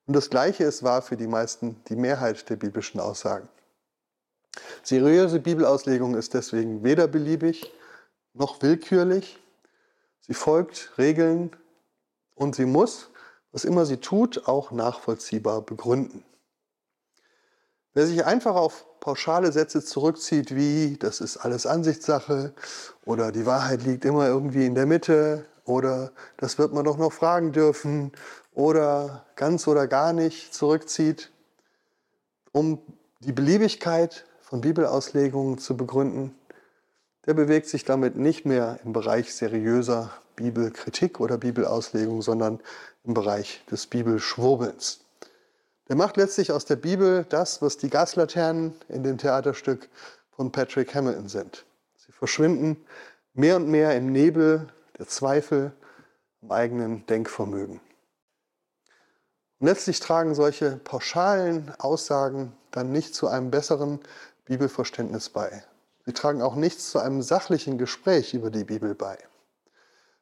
[0.08, 3.48] Und das Gleiche ist wahr für die meisten, die Mehrheit der biblischen Aussagen.
[4.84, 7.72] Seriöse Bibelauslegung ist deswegen weder beliebig
[8.34, 9.40] noch willkürlich.
[10.22, 11.56] Sie folgt Regeln
[12.36, 13.10] und sie muss,
[13.52, 16.24] was immer sie tut, auch nachvollziehbar begründen.
[17.94, 22.54] Wer sich einfach auf pauschale Sätze zurückzieht, wie das ist alles Ansichtssache
[23.04, 27.12] oder die Wahrheit liegt immer irgendwie in der Mitte oder das wird man doch noch
[27.12, 28.14] fragen dürfen
[28.54, 31.32] oder ganz oder gar nicht zurückzieht,
[32.54, 32.82] um
[33.20, 36.36] die Beliebigkeit von Bibelauslegungen zu begründen,
[37.26, 42.60] der bewegt sich damit nicht mehr im Bereich seriöser Bibelkritik oder Bibelauslegung, sondern
[43.06, 45.06] im Bereich des Bibelschwurbelns.
[45.88, 49.88] Der macht letztlich aus der Bibel das, was die Gaslaternen in dem Theaterstück
[50.32, 51.64] von Patrick Hamilton sind.
[51.96, 52.76] Sie verschwinden
[53.34, 54.68] mehr und mehr im Nebel
[55.00, 55.72] der Zweifel
[56.42, 57.80] am eigenen Denkvermögen.
[59.60, 64.00] Und letztlich tragen solche pauschalen Aussagen dann nicht zu einem besseren
[64.46, 65.64] Bibelverständnis bei.
[66.06, 69.18] Sie tragen auch nichts zu einem sachlichen Gespräch über die Bibel bei.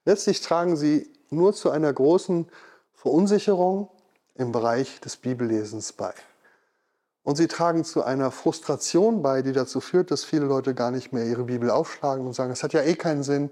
[0.05, 2.47] Letztlich tragen sie nur zu einer großen
[2.93, 3.89] Verunsicherung
[4.35, 6.13] im Bereich des Bibellesens bei.
[7.23, 11.13] Und sie tragen zu einer Frustration bei, die dazu führt, dass viele Leute gar nicht
[11.13, 13.51] mehr ihre Bibel aufschlagen und sagen, es hat ja eh keinen Sinn,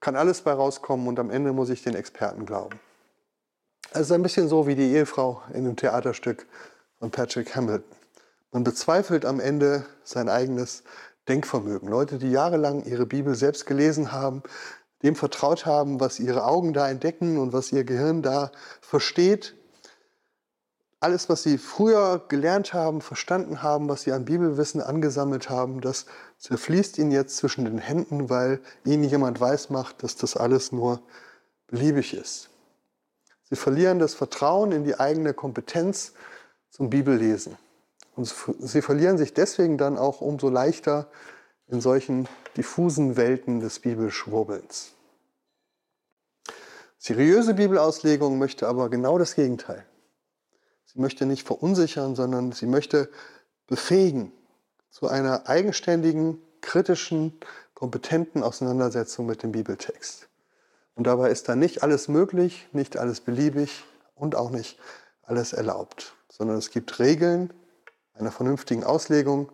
[0.00, 2.78] kann alles bei rauskommen und am Ende muss ich den Experten glauben.
[3.90, 6.46] Es ist ein bisschen so wie die Ehefrau in dem Theaterstück
[6.98, 7.97] von Patrick Hamilton.
[8.50, 10.82] Man bezweifelt am Ende sein eigenes
[11.28, 11.88] Denkvermögen.
[11.88, 14.42] Leute, die jahrelang ihre Bibel selbst gelesen haben,
[15.02, 19.54] dem vertraut haben, was ihre Augen da entdecken und was ihr Gehirn da versteht.
[21.00, 26.06] Alles, was sie früher gelernt haben, verstanden haben, was sie an Bibelwissen angesammelt haben, das
[26.38, 31.00] zerfließt ihnen jetzt zwischen den Händen, weil ihnen jemand weismacht, dass das alles nur
[31.68, 32.48] beliebig ist.
[33.44, 36.14] Sie verlieren das Vertrauen in die eigene Kompetenz
[36.70, 37.56] zum Bibellesen.
[38.18, 41.06] Und sie verlieren sich deswegen dann auch umso leichter
[41.68, 44.90] in solchen diffusen Welten des Bibelschwurbelns.
[46.98, 49.86] Seriöse Bibelauslegung möchte aber genau das Gegenteil.
[50.84, 53.08] Sie möchte nicht verunsichern, sondern sie möchte
[53.68, 54.32] befähigen
[54.90, 57.38] zu einer eigenständigen, kritischen,
[57.74, 60.28] kompetenten Auseinandersetzung mit dem Bibeltext.
[60.96, 63.84] Und dabei ist da nicht alles möglich, nicht alles beliebig
[64.16, 64.76] und auch nicht
[65.22, 67.52] alles erlaubt, sondern es gibt Regeln,
[68.18, 69.50] einer vernünftigen Auslegung,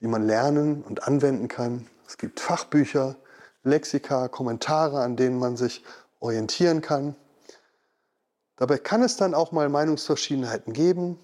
[0.00, 1.86] die man lernen und anwenden kann.
[2.06, 3.16] Es gibt Fachbücher,
[3.62, 5.84] Lexika, Kommentare, an denen man sich
[6.20, 7.16] orientieren kann.
[8.56, 11.18] Dabei kann es dann auch mal Meinungsverschiedenheiten geben.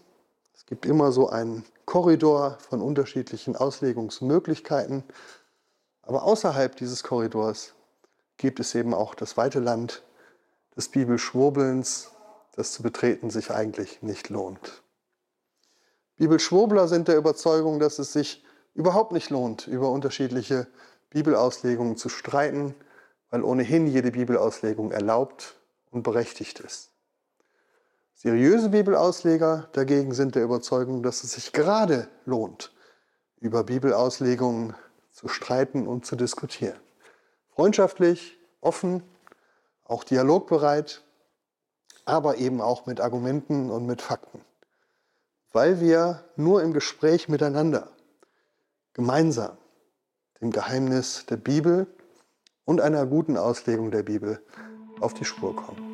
[0.54, 5.04] Es gibt immer so einen Korridor von unterschiedlichen Auslegungsmöglichkeiten.
[6.02, 7.74] Aber außerhalb dieses Korridors
[8.36, 10.02] gibt es eben auch das weite Land
[10.76, 12.10] des Bibelschwurbelns,
[12.54, 14.82] das zu betreten sich eigentlich nicht lohnt.
[16.22, 18.44] Bibelschwurbler sind der Überzeugung, dass es sich
[18.74, 20.68] überhaupt nicht lohnt, über unterschiedliche
[21.10, 22.76] Bibelauslegungen zu streiten,
[23.30, 25.56] weil ohnehin jede Bibelauslegung erlaubt
[25.90, 26.92] und berechtigt ist.
[28.14, 32.72] Seriöse Bibelausleger dagegen sind der Überzeugung, dass es sich gerade lohnt,
[33.40, 34.76] über Bibelauslegungen
[35.10, 36.78] zu streiten und zu diskutieren.
[37.50, 39.02] Freundschaftlich, offen,
[39.82, 41.02] auch dialogbereit,
[42.04, 44.40] aber eben auch mit Argumenten und mit Fakten
[45.52, 47.90] weil wir nur im Gespräch miteinander
[48.94, 49.56] gemeinsam
[50.40, 51.86] dem Geheimnis der Bibel
[52.64, 54.44] und einer guten Auslegung der Bibel
[55.00, 55.91] auf die Spur kommen.